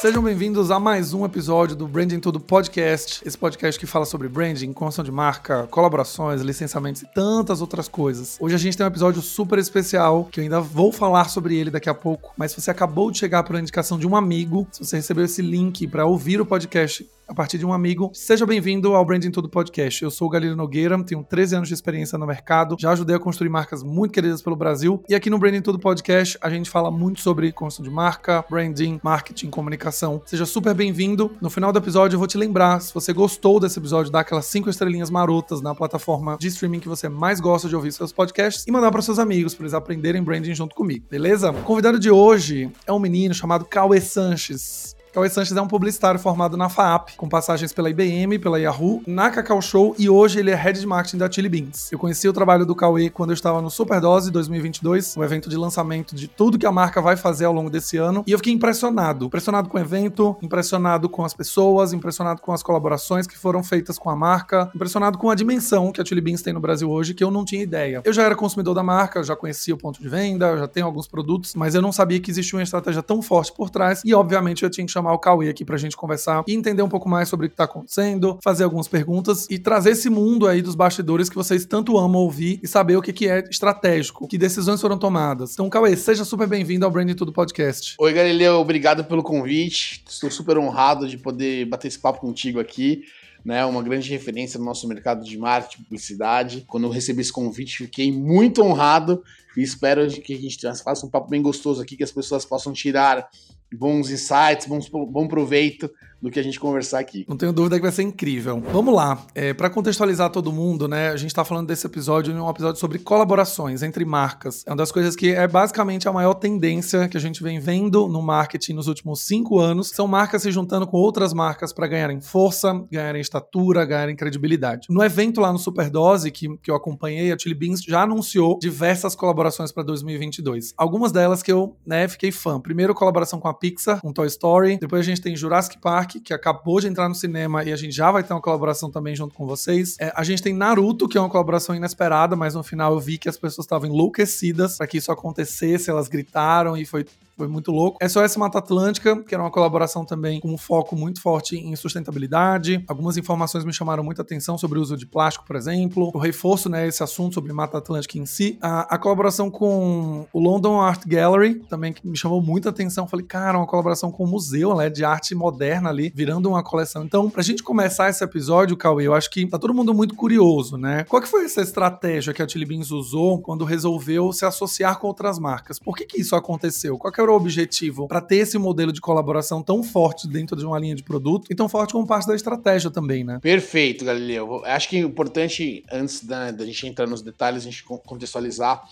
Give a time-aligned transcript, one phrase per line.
[0.00, 3.20] Sejam bem-vindos a mais um episódio do Branding Tudo Podcast.
[3.26, 8.36] Esse podcast que fala sobre branding, construção de marca, colaborações, licenciamentos e tantas outras coisas.
[8.40, 11.68] Hoje a gente tem um episódio super especial que eu ainda vou falar sobre ele
[11.68, 12.32] daqui a pouco.
[12.36, 15.42] Mas se você acabou de chegar por indicação de um amigo, se você recebeu esse
[15.42, 18.10] link para ouvir o podcast a partir de um amigo.
[18.14, 20.02] Seja bem-vindo ao Branding Tudo Podcast.
[20.02, 23.18] Eu sou o Galileu Nogueira, tenho 13 anos de experiência no mercado, já ajudei a
[23.18, 25.02] construir marcas muito queridas pelo Brasil.
[25.08, 28.98] E aqui no Branding Tudo Podcast a gente fala muito sobre construção de marca, branding,
[29.02, 30.22] marketing, comunicação.
[30.24, 31.30] Seja super bem-vindo.
[31.40, 34.46] No final do episódio eu vou te lembrar, se você gostou desse episódio, dá aquelas
[34.46, 38.66] 5 estrelinhas marotas na plataforma de streaming que você mais gosta de ouvir seus podcasts
[38.66, 41.50] e mandar para seus amigos para eles aprenderem branding junto comigo, beleza?
[41.50, 44.97] O convidado de hoje é um menino chamado Cauê Sanches.
[45.18, 49.28] Cauê Sanches é um publicitário formado na FAAP, com passagens pela IBM, pela Yahoo, na
[49.30, 51.90] Cacau Show e hoje ele é Head de Marketing da Chili Beans.
[51.90, 55.50] Eu conheci o trabalho do Cauê quando eu estava no Superdose 2022, o um evento
[55.50, 58.38] de lançamento de tudo que a marca vai fazer ao longo desse ano, e eu
[58.38, 59.26] fiquei impressionado.
[59.26, 63.98] Impressionado com o evento, impressionado com as pessoas, impressionado com as colaborações que foram feitas
[63.98, 67.12] com a marca, impressionado com a dimensão que a Chili Beans tem no Brasil hoje,
[67.12, 68.02] que eu não tinha ideia.
[68.04, 71.08] Eu já era consumidor da marca, já conhecia o ponto de venda, já tenho alguns
[71.08, 74.62] produtos, mas eu não sabia que existia uma estratégia tão forte por trás, e obviamente
[74.62, 77.28] eu tinha que chamar o Cauê aqui pra gente conversar e entender um pouco mais
[77.28, 81.28] sobre o que tá acontecendo, fazer algumas perguntas e trazer esse mundo aí dos bastidores
[81.28, 84.98] que vocês tanto amam ouvir e saber o que, que é estratégico, que decisões foram
[84.98, 85.52] tomadas.
[85.52, 87.96] Então, Cauê, seja super bem-vindo ao Branding Tudo Podcast.
[87.98, 90.02] Oi, Galileu, obrigado pelo convite.
[90.08, 93.02] Estou super honrado de poder bater esse papo contigo aqui.
[93.44, 96.64] Né, uma grande referência no nosso mercado de marketing, publicidade.
[96.66, 99.22] Quando eu recebi esse convite, fiquei muito honrado
[99.56, 102.72] e espero que a gente faça um papo bem gostoso aqui, que as pessoas possam
[102.72, 103.28] tirar
[103.72, 107.24] bons insights, bons, bom proveito do que a gente conversar aqui.
[107.28, 108.62] Não tenho dúvida que vai ser incrível.
[108.72, 109.24] Vamos lá.
[109.34, 111.08] É, para contextualizar todo mundo, né?
[111.10, 114.64] A gente está falando desse episódio um episódio sobre colaborações entre marcas.
[114.66, 118.08] É uma das coisas que é basicamente a maior tendência que a gente vem vendo
[118.08, 119.90] no marketing nos últimos cinco anos.
[119.90, 124.88] São marcas se juntando com outras marcas para ganharem força, ganharem estatura, ganharem credibilidade.
[124.90, 129.14] No evento lá no Superdose, que, que eu acompanhei, a Chili Beans já anunciou diversas
[129.14, 130.74] colaborações para 2022.
[130.76, 132.60] Algumas delas que eu né, fiquei fã.
[132.60, 134.78] Primeiro, colaboração com a Pixar, com Toy Story.
[134.78, 137.76] Depois a gente tem Jurassic Park Park, que acabou de entrar no cinema e a
[137.76, 139.96] gente já vai ter uma colaboração também junto com vocês.
[140.00, 143.18] É, a gente tem Naruto, que é uma colaboração inesperada, mas no final eu vi
[143.18, 147.04] que as pessoas estavam enlouquecidas para que isso acontecesse, elas gritaram e foi
[147.38, 147.98] foi muito louco.
[148.06, 152.84] SOS Mata Atlântica, que era uma colaboração também com um foco muito forte em sustentabilidade.
[152.88, 156.10] Algumas informações me chamaram muita atenção sobre o uso de plástico, por exemplo.
[156.12, 158.58] O reforço, né, esse assunto sobre Mata Atlântica em si.
[158.60, 163.06] A, a colaboração com o London Art Gallery, também que me chamou muita atenção.
[163.06, 167.04] Falei, cara, uma colaboração com o museu, né, de arte moderna ali, virando uma coleção.
[167.04, 170.76] Então, pra gente começar esse episódio, Cauê, eu acho que tá todo mundo muito curioso,
[170.76, 171.04] né?
[171.04, 175.06] Qual que foi essa estratégia que a Chili Beans usou quando resolveu se associar com
[175.06, 175.78] outras marcas?
[175.78, 176.98] Por que que isso aconteceu?
[176.98, 180.64] Qual que era o objetivo para ter esse modelo de colaboração tão forte dentro de
[180.64, 183.38] uma linha de produto e tão forte como parte da estratégia também, né?
[183.40, 184.64] Perfeito, Galileu.
[184.64, 188.82] Acho que é importante, antes da, da gente entrar nos detalhes, a gente contextualizar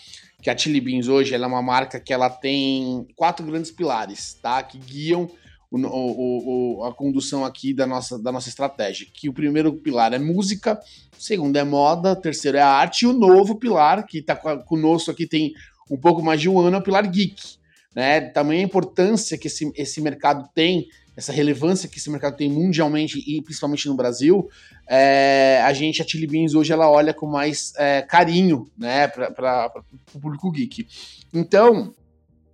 [0.40, 4.62] que a Chili Beans hoje é uma marca que ela tem quatro grandes pilares, tá?
[4.62, 5.28] Que guiam
[5.70, 9.06] o, o, o, a condução aqui da nossa, da nossa estratégia.
[9.12, 10.78] Que o primeiro pilar é música,
[11.18, 15.10] o segundo é moda, o terceiro é arte, e o novo pilar, que está conosco
[15.10, 15.52] aqui tem
[15.90, 17.56] um pouco mais de um ano, é o pilar geek
[17.96, 18.20] né?
[18.20, 20.86] Tamanha importância que esse, esse mercado tem,
[21.16, 24.46] essa relevância que esse mercado tem mundialmente e principalmente no Brasil,
[24.86, 29.72] é, a gente, a Chili Beans, hoje ela olha com mais é, carinho né, para
[30.14, 30.86] o público geek.
[31.32, 31.94] Então,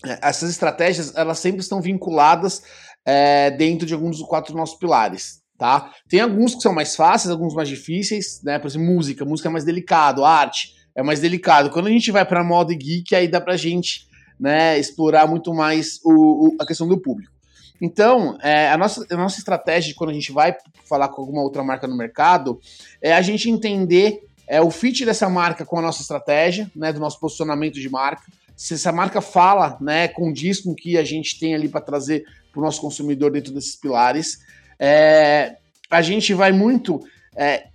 [0.06, 2.62] é, essas estratégias elas sempre estão vinculadas
[3.04, 5.42] é, dentro de alguns dos quatro nossos pilares.
[5.58, 5.92] Tá?
[6.08, 8.58] Tem alguns que são mais fáceis, alguns mais difíceis, né?
[8.58, 11.70] Por exemplo, música, música é mais delicado, arte é mais delicado.
[11.70, 14.08] Quando a gente vai para moda e geek, aí dá pra gente
[14.38, 17.32] né, explorar muito mais o, o, a questão do público.
[17.80, 20.56] Então, é, a, nossa, a nossa estratégia quando a gente vai
[20.88, 22.60] falar com alguma outra marca no mercado
[23.00, 27.00] é a gente entender é, o fit dessa marca com a nossa estratégia, né, do
[27.00, 28.22] nosso posicionamento de marca.
[28.54, 32.60] Se essa marca fala, né, com o que a gente tem ali para trazer para
[32.60, 34.38] o nosso consumidor dentro desses pilares.
[34.78, 35.56] É,
[35.90, 37.00] a gente vai muito
[37.34, 37.68] é,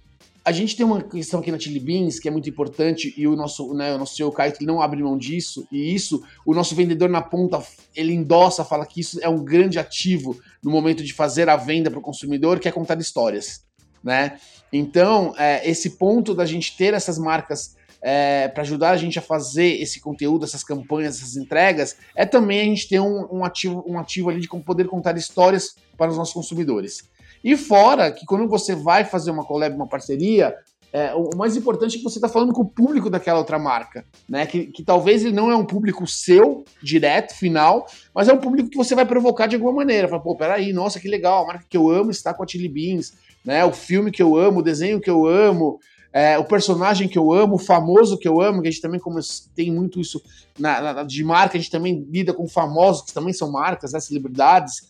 [0.48, 3.36] a gente tem uma questão aqui na Chili Beans que é muito importante e o
[3.36, 7.10] nosso, né, o nosso CEO Caio não abre mão disso e isso o nosso vendedor
[7.10, 7.62] na ponta
[7.94, 11.92] ele endossa, fala que isso é um grande ativo no momento de fazer a venda
[11.92, 13.66] para o consumidor, que é contar histórias,
[14.02, 14.40] né?
[14.72, 19.22] Então é, esse ponto da gente ter essas marcas é, para ajudar a gente a
[19.22, 23.84] fazer esse conteúdo, essas campanhas, essas entregas, é também a gente ter um, um ativo,
[23.86, 27.04] um ativo ali de poder contar histórias para os nossos consumidores.
[27.44, 30.56] E fora que quando você vai fazer uma collab, uma parceria,
[30.92, 34.06] é, o mais importante é que você está falando com o público daquela outra marca,
[34.28, 34.46] né?
[34.46, 38.70] Que, que talvez ele não é um público seu, direto, final, mas é um público
[38.70, 40.08] que você vai provocar de alguma maneira.
[40.08, 42.70] Fala, pô, peraí, nossa, que legal, a marca que eu amo está com a Chili
[42.70, 43.14] Beans,
[43.44, 43.66] né?
[43.66, 45.78] O filme que eu amo, o desenho que eu amo,
[46.14, 49.00] é, o personagem que eu amo, o famoso que eu amo, que a gente também
[49.00, 49.20] como
[49.54, 50.22] tem muito isso
[50.58, 54.00] na, na, de marca, a gente também lida com famosos, que também são marcas, né,
[54.00, 54.88] celebridades.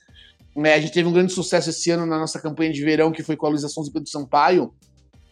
[0.65, 3.23] É, a gente teve um grande sucesso esse ano na nossa campanha de verão, que
[3.23, 4.73] foi com a Luísa Sonza e Pedro Sampaio,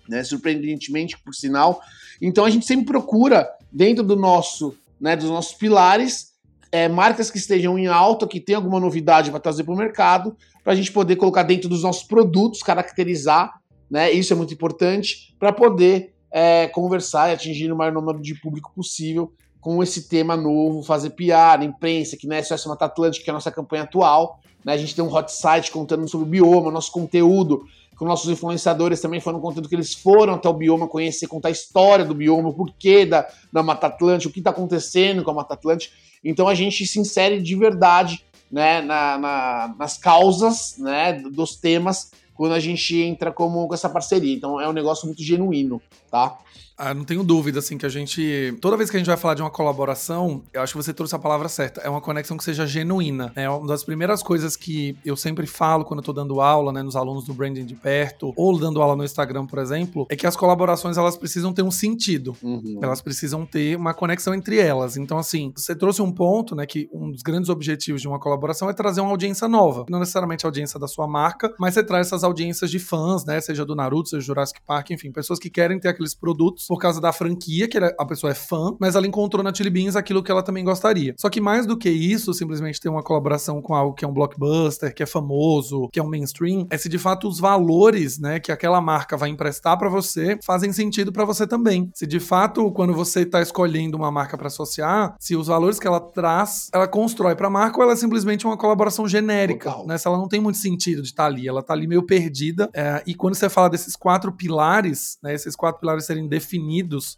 [0.08, 1.82] né, surpreendentemente, por sinal.
[2.22, 6.34] Então a gente sempre procura, dentro do nosso, né, dos nossos pilares,
[6.72, 10.36] é, marcas que estejam em alta, que tem alguma novidade para trazer para o mercado,
[10.64, 13.54] para a gente poder colocar dentro dos nossos produtos, caracterizar,
[13.90, 14.12] né?
[14.12, 18.72] Isso é muito importante para poder é, conversar e atingir o maior número de público
[18.76, 19.32] possível
[19.62, 23.32] com esse tema novo, fazer PR, imprensa, que é só essa Mata Atlântica, que é
[23.32, 24.40] a nossa campanha atual.
[24.66, 24.74] Né?
[24.74, 27.66] A gente tem um hot site contando sobre o bioma, nosso conteúdo,
[27.96, 31.52] com nossos influenciadores também falando conteúdo que eles foram até o bioma conhecer, contar a
[31.52, 35.36] história do bioma, o porquê da, da Mata Atlântica, o que está acontecendo com a
[35.36, 35.96] Mata Atlântica.
[36.24, 42.12] Então a gente se insere de verdade né, na, na, nas causas né, dos temas
[42.34, 44.36] quando a gente entra como, com essa parceria.
[44.36, 45.82] Então é um negócio muito genuíno,
[46.12, 46.38] tá?
[46.78, 48.58] Ah, não tenho dúvida, assim, que a gente.
[48.60, 51.16] Toda vez que a gente vai falar de uma colaboração, eu acho que você trouxe
[51.16, 51.82] a palavra certa.
[51.82, 53.32] É uma conexão que seja genuína.
[53.36, 56.84] É uma das primeiras coisas que eu sempre falo quando eu tô dando aula, né,
[56.84, 60.28] nos alunos do branding de perto, ou dando aula no Instagram, por exemplo, é que
[60.28, 62.36] as colaborações elas precisam ter um sentido.
[62.44, 62.80] Uhum.
[62.82, 64.98] Elas precisam ter uma conexão entre elas.
[64.98, 68.70] Então, assim, você trouxe um ponto, né, que um dos grandes objetivos de uma colaboração
[68.70, 69.86] é trazer uma audiência nova.
[69.90, 73.40] Não necessariamente a audiência da sua marca, mas você traz essas audiências de fãs, né,
[73.40, 76.80] seja do Naruto, seja do Jurassic Park, enfim, pessoas que querem ter aqueles produtos por
[76.80, 80.24] causa da franquia, que a pessoa é fã, mas ela encontrou na Chili Beans aquilo
[80.24, 81.14] que ela também gostaria.
[81.18, 84.14] Só que mais do que isso, simplesmente ter uma colaboração com algo que é um
[84.14, 88.40] blockbuster, que é famoso, que é um mainstream, é se de fato os valores, né,
[88.40, 91.90] que aquela marca vai emprestar para você fazem sentido para você também.
[91.94, 95.88] Se de fato, quando você tá escolhendo uma marca para associar, se os valores que
[95.88, 99.88] ela traz, ela constrói para a marca ou ela é simplesmente uma colaboração genérica, Total.
[99.88, 99.98] né?
[99.98, 102.70] Se ela não tem muito sentido de estar tá ali, ela tá ali meio perdida.
[102.74, 106.55] É, e quando você fala desses quatro pilares, né, esses quatro pilares serem definidos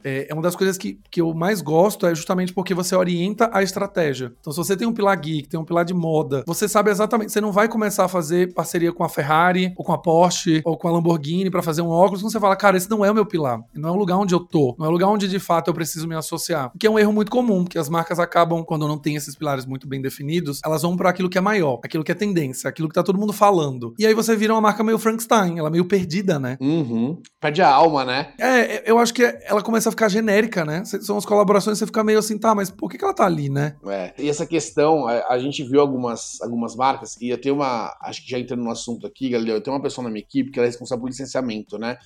[0.03, 3.49] é, é, uma das coisas que, que eu mais gosto é justamente porque você orienta
[3.53, 4.33] a estratégia.
[4.39, 7.31] Então, se você tem um pilar geek, tem um pilar de moda, você sabe exatamente,
[7.31, 10.77] você não vai começar a fazer parceria com a Ferrari, ou com a Porsche, ou
[10.77, 13.15] com a Lamborghini para fazer um óculos, quando você fala, cara, esse não é o
[13.15, 15.39] meu pilar, não é o lugar onde eu tô, não é o lugar onde de
[15.39, 16.71] fato eu preciso me associar.
[16.79, 19.65] Que é um erro muito comum, que as marcas acabam, quando não tem esses pilares
[19.65, 22.87] muito bem definidos, elas vão para aquilo que é maior, aquilo que é tendência, aquilo
[22.87, 23.93] que tá todo mundo falando.
[23.99, 26.57] E aí você vira uma marca meio Frankenstein, ela é meio perdida, né?
[26.59, 27.21] Uhum.
[27.39, 28.29] Perde a alma, né?
[28.39, 30.83] É, eu acho que ela começa a ficar genérica, né?
[30.85, 33.49] São as colaborações, você fica meio assim, tá, mas por que, que ela tá ali,
[33.49, 33.75] né?
[33.87, 37.95] É, e essa questão, a, a, gente viu algumas, algumas marcas, e eu tenho uma,
[38.01, 40.51] acho que já entrando no assunto aqui, Galileu, eu tenho uma pessoa na minha equipe
[40.51, 41.97] que ela é responsável por licenciamento, né?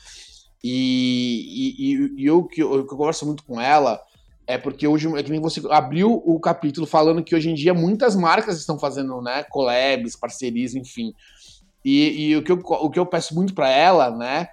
[0.63, 3.99] E, e, e eu, que eu, eu converso muito com ela,
[4.45, 7.73] é porque hoje, é que nem você abriu o capítulo falando que hoje em dia
[7.73, 11.13] muitas marcas estão fazendo, né, collabs, parcerias, enfim.
[11.83, 14.47] E, e o, que eu, o que eu peço muito para ela, né,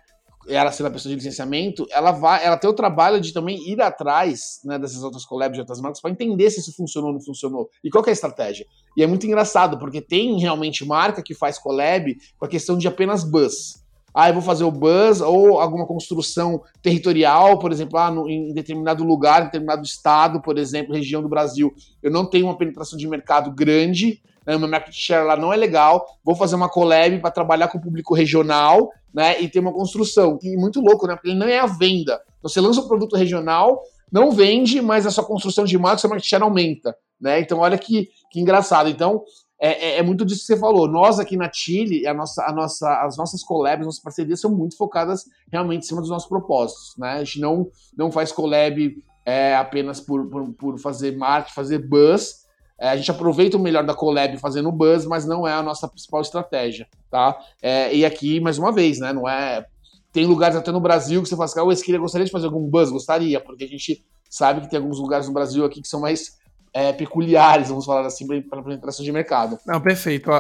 [0.49, 3.81] ela sendo a pessoa de licenciamento, ela vai, ela tem o trabalho de também ir
[3.81, 7.23] atrás né, dessas outras collabs de outras marcas para entender se isso funcionou ou não
[7.23, 8.67] funcionou e qual é a estratégia.
[8.97, 12.89] E é muito engraçado, porque tem realmente marca que faz collab com a questão de
[12.89, 13.87] apenas buzz.
[14.15, 18.53] Ah, eu vou fazer o buzz ou alguma construção territorial, por exemplo, ah, no, em
[18.53, 22.99] determinado lugar, em determinado estado, por exemplo, região do Brasil, eu não tenho uma penetração
[22.99, 27.21] de mercado grande, né, meu market share lá não é legal, vou fazer uma collab
[27.21, 30.39] para trabalhar com o público regional, né, e ter uma construção.
[30.43, 32.19] E muito louco, né, porque ele não é a venda.
[32.39, 36.09] Então, você lança um produto regional, não vende, mas a sua construção de marca, seu
[36.09, 37.41] market share aumenta, né?
[37.41, 38.89] Então, olha que, que engraçado.
[38.89, 39.23] Então,
[39.61, 40.89] é, é, é, muito disso que você falou.
[40.89, 44.79] Nós aqui na Chile, a nossa, a nossa, as nossas collabs, nossas parcerias são muito
[44.79, 46.95] focadas realmente em cima dos nossos propósitos.
[46.97, 47.11] Né?
[47.11, 52.48] A gente não, não faz collab é, apenas por, por, por fazer marketing, fazer buzz,
[52.81, 55.89] é, a gente aproveita o melhor da collab fazendo buzz, mas não é a nossa
[55.89, 57.37] principal estratégia, tá?
[57.61, 59.13] É, e aqui, mais uma vez, né?
[59.13, 59.67] Não é.
[60.13, 62.47] Tem lugares até no Brasil que você fala assim, ah, o Esquilha gostaria de fazer
[62.47, 62.91] algum buzz?
[62.91, 66.39] Gostaria, porque a gente sabe que tem alguns lugares no Brasil aqui que são mais
[66.73, 69.59] é, peculiares, vamos falar assim, para penetração de mercado.
[69.67, 70.31] Não, perfeito.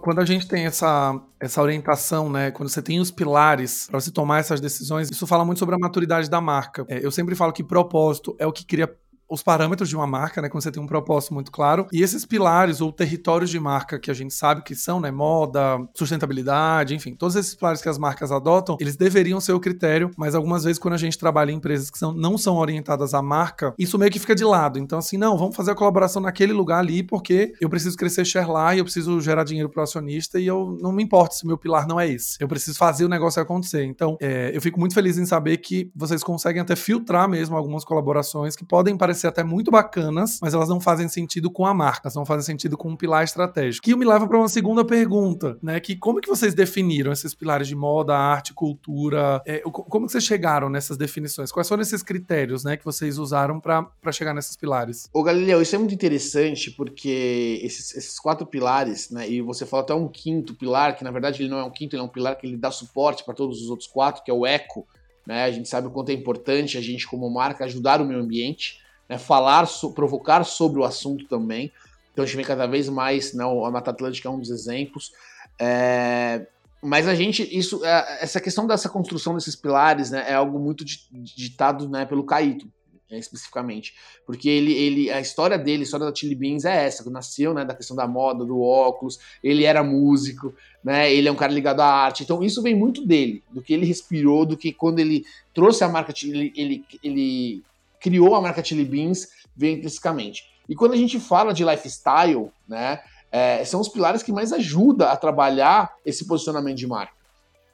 [0.00, 4.10] Quando a gente tem essa, essa orientação, né, quando você tem os pilares para você
[4.10, 6.84] tomar essas decisões, isso fala muito sobre a maturidade da marca.
[6.88, 8.88] É, eu sempre falo que propósito é o que cria
[9.28, 10.48] os parâmetros de uma marca, né?
[10.48, 11.86] Quando você tem um propósito muito claro.
[11.92, 15.10] E esses pilares ou territórios de marca que a gente sabe que são, né?
[15.10, 20.10] Moda, sustentabilidade, enfim, todos esses pilares que as marcas adotam, eles deveriam ser o critério,
[20.16, 23.22] mas algumas vezes quando a gente trabalha em empresas que são, não são orientadas à
[23.22, 24.78] marca, isso meio que fica de lado.
[24.78, 28.48] Então, assim, não, vamos fazer a colaboração naquele lugar ali porque eu preciso crescer share
[28.48, 31.58] lá e eu preciso gerar dinheiro pro acionista e eu não me importo se meu
[31.58, 32.36] pilar não é esse.
[32.40, 33.84] Eu preciso fazer o negócio acontecer.
[33.84, 37.84] Então, é, eu fico muito feliz em saber que vocês conseguem até filtrar mesmo algumas
[37.84, 42.10] colaborações que podem parecer até muito bacanas, mas elas não fazem sentido com a marca,
[42.14, 43.84] não fazem sentido com um pilar estratégico.
[43.84, 45.80] Que me leva para uma segunda pergunta, né?
[45.80, 49.42] Que como que vocês definiram esses pilares de moda, arte, cultura?
[49.46, 51.52] É, como que vocês chegaram nessas definições?
[51.52, 55.08] Quais foram esses critérios, né, que vocês usaram para chegar nesses pilares?
[55.12, 59.28] Ô Galileu, isso é muito interessante porque esses, esses quatro pilares, né?
[59.28, 61.94] E você falou até um quinto pilar, que na verdade ele não é um quinto,
[61.94, 64.34] ele é um pilar que ele dá suporte para todos os outros quatro, que é
[64.34, 64.86] o eco.
[65.26, 65.44] Né?
[65.44, 68.80] A gente sabe o quanto é importante a gente, como marca, ajudar o meio ambiente,
[69.08, 69.18] né?
[69.18, 71.72] falar, so, provocar sobre o assunto também.
[72.12, 73.44] Então a gente vê cada vez mais, né?
[73.44, 75.12] a Mata Atlântica é um dos exemplos.
[75.58, 76.46] É...
[76.80, 80.84] Mas a gente, isso, é, essa questão dessa construção desses pilares, né, é algo muito
[81.10, 82.70] ditado, né, pelo Caíto,
[83.10, 87.08] né, especificamente, porque ele, ele, a história dele, a história da Chili Beans é essa,
[87.10, 91.36] nasceu, né, da questão da moda, do óculos, ele era músico, né, ele é um
[91.36, 94.72] cara ligado à arte, então isso vem muito dele, do que ele respirou, do que
[94.72, 97.64] quando ele trouxe a marca, ele, ele, ele
[98.00, 100.44] criou a marca Chili Beans, vem intrinsecamente.
[100.68, 103.00] E quando a gente fala de lifestyle, né,
[103.32, 107.18] é, são os pilares que mais ajudam a trabalhar esse posicionamento de marca.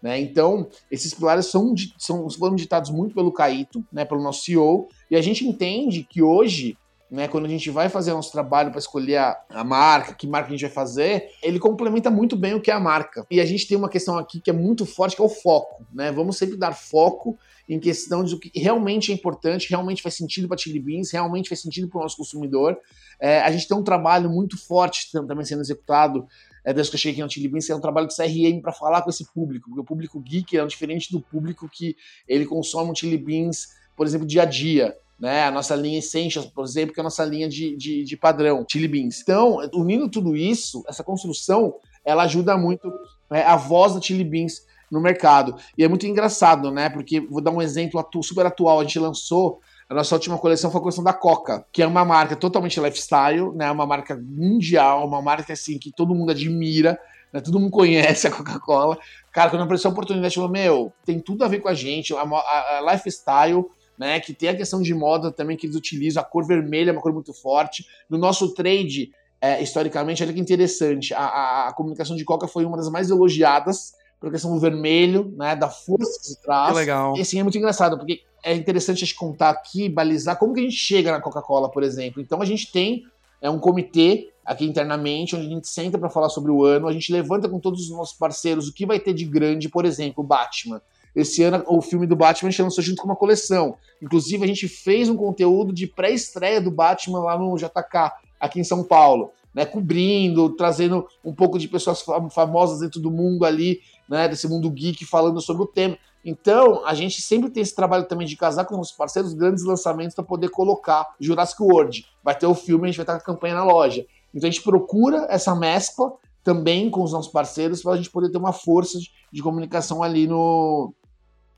[0.02, 0.20] Né?
[0.20, 5.16] Então, esses pilares são, são, foram ditados muito pelo Caíto, né, pelo nosso CEO, e
[5.16, 6.76] a gente entende que hoje,
[7.10, 10.48] né, quando a gente vai fazer nosso trabalho para escolher a, a, marca, que marca
[10.48, 13.26] a gente vai fazer, ele complementa muito bem o que é a marca.
[13.30, 15.86] E a gente tem uma questão aqui que é muito forte, que é o foco.
[15.90, 16.12] Né?
[16.12, 20.46] Vamos sempre dar foco em questão de o que realmente é importante, realmente faz sentido
[20.48, 22.76] para Chili Beans, realmente faz sentido para o nosso consumidor.
[23.20, 26.26] É, a gente tem um trabalho muito forte também sendo executado
[26.64, 28.72] é, desde que eu cheguei aqui no Chili Beans, é um trabalho de CRM para
[28.72, 31.94] falar com esse público, porque o público geek é diferente do público que
[32.26, 34.96] ele consome o Chili Beans, por exemplo, dia a dia.
[35.16, 38.16] Né, a nossa linha Essentials, por exemplo, que é a nossa linha de, de, de
[38.16, 39.20] padrão, Chili Beans.
[39.22, 42.92] Então, unindo tudo isso, essa construção, ela ajuda muito
[43.30, 45.56] né, a voz da Chili Beans no mercado.
[45.76, 46.88] E é muito engraçado, né?
[46.88, 48.80] Porque vou dar um exemplo atu super atual.
[48.80, 52.04] A gente lançou a nossa última coleção foi a coleção da Coca, que é uma
[52.04, 53.70] marca totalmente lifestyle, né?
[53.70, 56.98] Uma marca mundial, uma marca assim que todo mundo admira,
[57.30, 57.40] né?
[57.40, 58.96] Todo mundo conhece a Coca-Cola.
[59.30, 62.22] Cara, quando apareceu a oportunidade, falou: Meu, tem tudo a ver com a gente, a,
[62.22, 63.64] a, a lifestyle.
[63.96, 66.92] Né, que tem a questão de moda também que eles utilizam, a cor vermelha é
[66.92, 67.86] uma cor muito forte.
[68.10, 72.64] No nosso trade, é, historicamente, olha que interessante, a, a, a comunicação de Coca foi
[72.64, 73.92] uma das mais elogiadas
[74.24, 76.72] pela questão do vermelho, né, da força se traz.
[76.72, 77.16] Que legal.
[77.16, 80.60] E assim, é muito engraçado, porque é interessante a gente contar aqui, balizar como que
[80.60, 82.20] a gente chega na Coca-Cola, por exemplo.
[82.20, 83.04] Então a gente tem
[83.40, 86.92] é um comitê aqui internamente, onde a gente senta para falar sobre o ano, a
[86.92, 90.24] gente levanta com todos os nossos parceiros o que vai ter de grande, por exemplo,
[90.24, 90.80] o Batman.
[91.14, 93.76] Esse ano, o filme do Batman a gente lançou junto com uma coleção.
[94.02, 98.64] Inclusive, a gente fez um conteúdo de pré-estreia do Batman lá no JK, aqui em
[98.64, 99.30] São Paulo.
[99.54, 104.70] Né, cobrindo, trazendo um pouco de pessoas famosas dentro do mundo ali, né, desse mundo
[104.70, 105.96] geek, falando sobre o tema.
[106.24, 110.14] Então, a gente sempre tem esse trabalho também de casar com os parceiros grandes lançamentos
[110.14, 112.06] para poder colocar Jurassic World.
[112.22, 114.06] Vai ter o filme, a gente vai estar com a campanha na loja.
[114.34, 118.30] Então a gente procura essa mescla também com os nossos parceiros para a gente poder
[118.30, 120.92] ter uma força de, de comunicação ali no,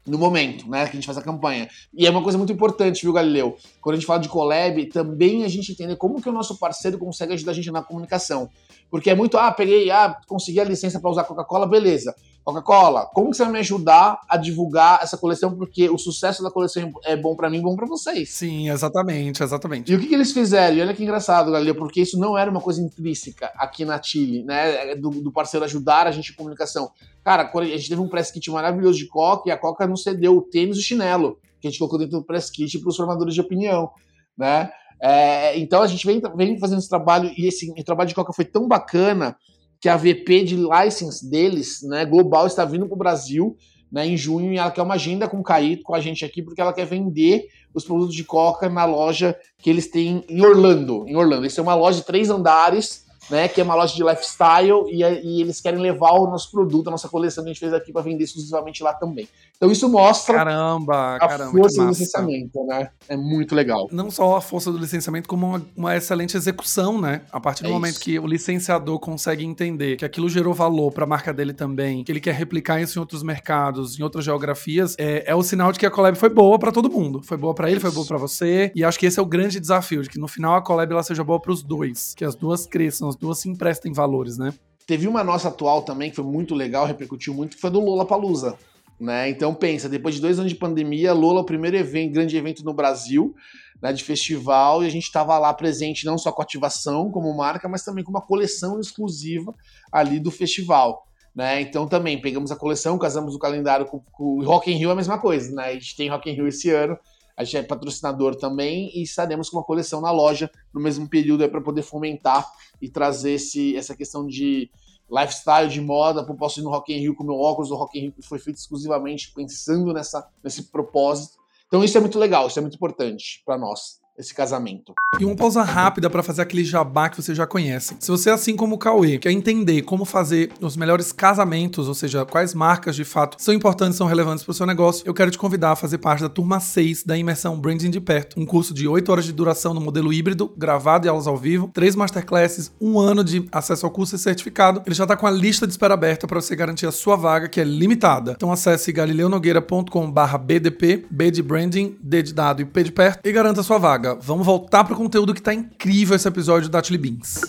[0.07, 1.69] no momento, né, que a gente faz a campanha.
[1.93, 3.57] E é uma coisa muito importante, viu, Galileu?
[3.81, 6.99] Quando a gente fala de collab, também a gente entender como que o nosso parceiro
[6.99, 8.49] consegue ajudar a gente na comunicação.
[8.91, 12.15] Porque é muito, ah, peguei, ah, consegui a licença para usar Coca-Cola, beleza.
[12.47, 15.57] Coca-Cola, como que você vai me ajudar a divulgar essa coleção?
[15.57, 18.31] Porque o sucesso da coleção é bom para mim, bom para vocês.
[18.31, 19.91] Sim, exatamente, exatamente.
[19.91, 20.77] E o que, que, eles fizeram?
[20.77, 24.45] E olha que engraçado, Galileu, porque isso não era uma coisa intrínseca aqui na Chile,
[24.45, 24.95] né?
[24.95, 26.93] Do, do parceiro ajudar a gente em comunicação.
[27.25, 30.37] Cara, a gente teve um press kit maravilhoso de Coca e a Coca não cedeu
[30.37, 32.97] o tênis e o chinelo, que a gente colocou dentro do press kit para os
[32.97, 33.91] formadores de opinião,
[34.37, 34.71] né?
[35.01, 38.45] É, então a gente vem, vem fazendo esse trabalho e esse trabalho de Coca foi
[38.45, 39.37] tão bacana
[39.81, 43.57] que a VP de license deles, né, global, está vindo para o Brasil
[43.93, 46.43] né, em junho e ela quer uma agenda com o Caíto, com a gente aqui,
[46.43, 51.07] porque ela quer vender os produtos de Coca na loja que eles têm em Orlando.
[51.07, 51.47] Em Orlando.
[51.47, 53.49] Isso é uma loja de três andares né?
[53.49, 56.91] Que é uma loja de lifestyle e, e eles querem levar o nosso produto, a
[56.91, 59.29] nossa coleção que a gente fez aqui para vender exclusivamente lá também.
[59.57, 62.91] Então isso mostra caramba, a caramba, força do licenciamento, né?
[63.09, 63.89] É muito legal.
[63.91, 67.23] Não só a força do licenciamento, como uma, uma excelente execução, né?
[67.33, 68.01] A partir do é momento isso.
[68.01, 72.13] que o licenciador consegue entender que aquilo gerou valor para a marca dele também, que
[72.13, 75.79] ele quer replicar isso em outros mercados, em outras geografias, é, é o sinal de
[75.79, 77.23] que a collab foi boa para todo mundo.
[77.23, 78.71] Foi boa para ele, foi boa para você.
[78.75, 81.03] E acho que esse é o grande desafio, de que no final a collab ela
[81.03, 84.53] seja boa para os dois, que as duas cresçam, as duas se emprestem valores, né?
[84.87, 88.05] Teve uma nossa atual também que foi muito legal, repercutiu muito, que foi do Lola
[88.07, 88.57] Palusa.
[88.99, 89.29] Né?
[89.29, 92.73] Então pensa, depois de dois anos de pandemia, Lola, o primeiro evento, grande evento no
[92.73, 93.35] Brasil,
[93.81, 97.69] né, de festival, e a gente estava lá presente não só com ativação como marca,
[97.69, 99.55] mas também com uma coleção exclusiva
[99.93, 101.07] ali do festival.
[101.35, 101.61] Né?
[101.61, 104.97] Então também pegamos a coleção, casamos o calendário com, o Rock in Rio, é a
[104.97, 105.65] mesma coisa, né?
[105.65, 106.99] A gente tem Rock in Rio esse ano,
[107.37, 111.47] a gente é patrocinador também e estaremos com uma coleção na loja no mesmo período
[111.51, 112.51] para poder fomentar
[112.81, 114.71] e trazer esse, essa questão de
[115.11, 117.99] lifestyle de moda, para posso ir no Rock in Rio com meu óculos do Rock
[117.99, 121.39] in Rio que foi feito exclusivamente pensando nessa, nesse propósito.
[121.67, 124.95] Então isso é muito legal, isso é muito importante para nós esse casamento.
[125.19, 127.97] E uma pausa rápida para fazer aquele jabá que você já conhece.
[128.01, 132.25] Se você, assim como o Cauê, quer entender como fazer os melhores casamentos, ou seja,
[132.25, 135.39] quais marcas de fato são importantes, são relevantes para o seu negócio, eu quero te
[135.39, 138.87] convidar a fazer parte da turma 6 da imersão Branding de Perto, um curso de
[138.87, 142.99] 8 horas de duração no modelo híbrido, gravado e aulas ao vivo, três masterclasses, um
[142.99, 144.83] ano de acesso ao curso e certificado.
[144.85, 147.49] Ele já está com a lista de espera aberta para você garantir a sua vaga,
[147.49, 148.35] que é limitada.
[148.37, 153.61] Então acesse galileonogueira.com/bdp, B de branding, D de dado e P de perto e garanta
[153.61, 157.41] a sua vaga vamos voltar pro conteúdo que tá incrível esse episódio da Chili Beans.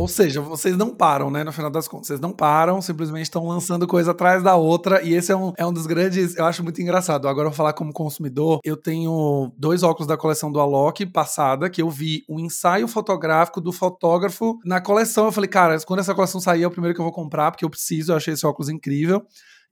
[0.00, 1.44] Ou seja, vocês não param, né?
[1.44, 5.02] No final das contas, vocês não param, simplesmente estão lançando coisa atrás da outra.
[5.02, 6.34] E esse é um, é um dos grandes.
[6.36, 7.28] Eu acho muito engraçado.
[7.28, 8.60] Agora eu vou falar como consumidor.
[8.64, 13.60] Eu tenho dois óculos da coleção do Alok passada, que eu vi um ensaio fotográfico
[13.60, 15.26] do fotógrafo na coleção.
[15.26, 17.66] Eu falei, cara, quando essa coleção sair, é o primeiro que eu vou comprar, porque
[17.66, 18.12] eu preciso.
[18.12, 19.22] Eu achei esse óculos incrível.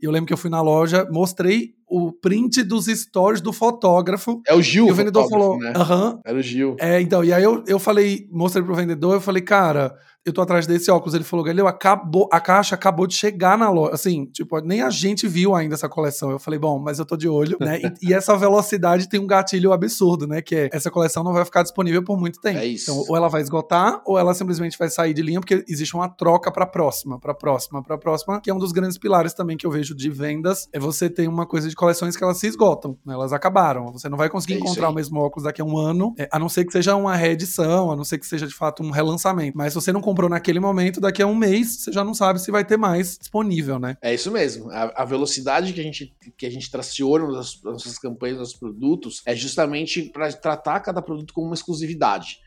[0.00, 4.40] E eu lembro que eu fui na loja, mostrei o print dos stories do fotógrafo.
[4.46, 5.72] É o Gil, E o vendedor falou, né?
[5.74, 6.20] aham.
[6.24, 6.76] Era o Gil.
[6.78, 9.92] É, então, e aí eu, eu falei, mostrei pro vendedor, eu falei, cara,
[10.28, 11.14] eu tô atrás desse óculos.
[11.14, 13.94] Ele falou, Galileu, acabou, a caixa acabou de chegar na loja.
[13.94, 16.30] Assim, tipo, nem a gente viu ainda essa coleção.
[16.30, 17.80] Eu falei, bom, mas eu tô de olho, né?
[18.02, 20.42] e, e, essa velocidade tem um gatilho absurdo, né?
[20.42, 22.58] Que é, essa coleção não vai ficar disponível por muito tempo.
[22.58, 22.90] É isso.
[22.90, 26.08] Então, ou ela vai esgotar, ou ela simplesmente vai sair de linha, porque existe uma
[26.08, 29.66] troca pra próxima, pra próxima, pra próxima, que é um dos grandes pilares também que
[29.66, 32.96] eu vejo de vendas, é você ter uma coisa de coleções que elas se esgotam,
[33.04, 33.14] né?
[33.14, 33.92] Elas acabaram.
[33.92, 36.38] Você não vai conseguir é encontrar o mesmo óculos daqui a um ano, é, a
[36.38, 39.56] não ser que seja uma reedição, a não ser que seja de fato um relançamento.
[39.56, 42.40] Mas se você não comprou naquele momento, daqui a um mês você já não sabe
[42.40, 43.98] se vai ter mais disponível, né?
[44.00, 44.70] É isso mesmo.
[44.70, 49.20] A, a velocidade que a gente, que a gente traciona nas nossas campanhas, nos produtos,
[49.26, 52.38] é justamente para tratar cada produto como uma exclusividade.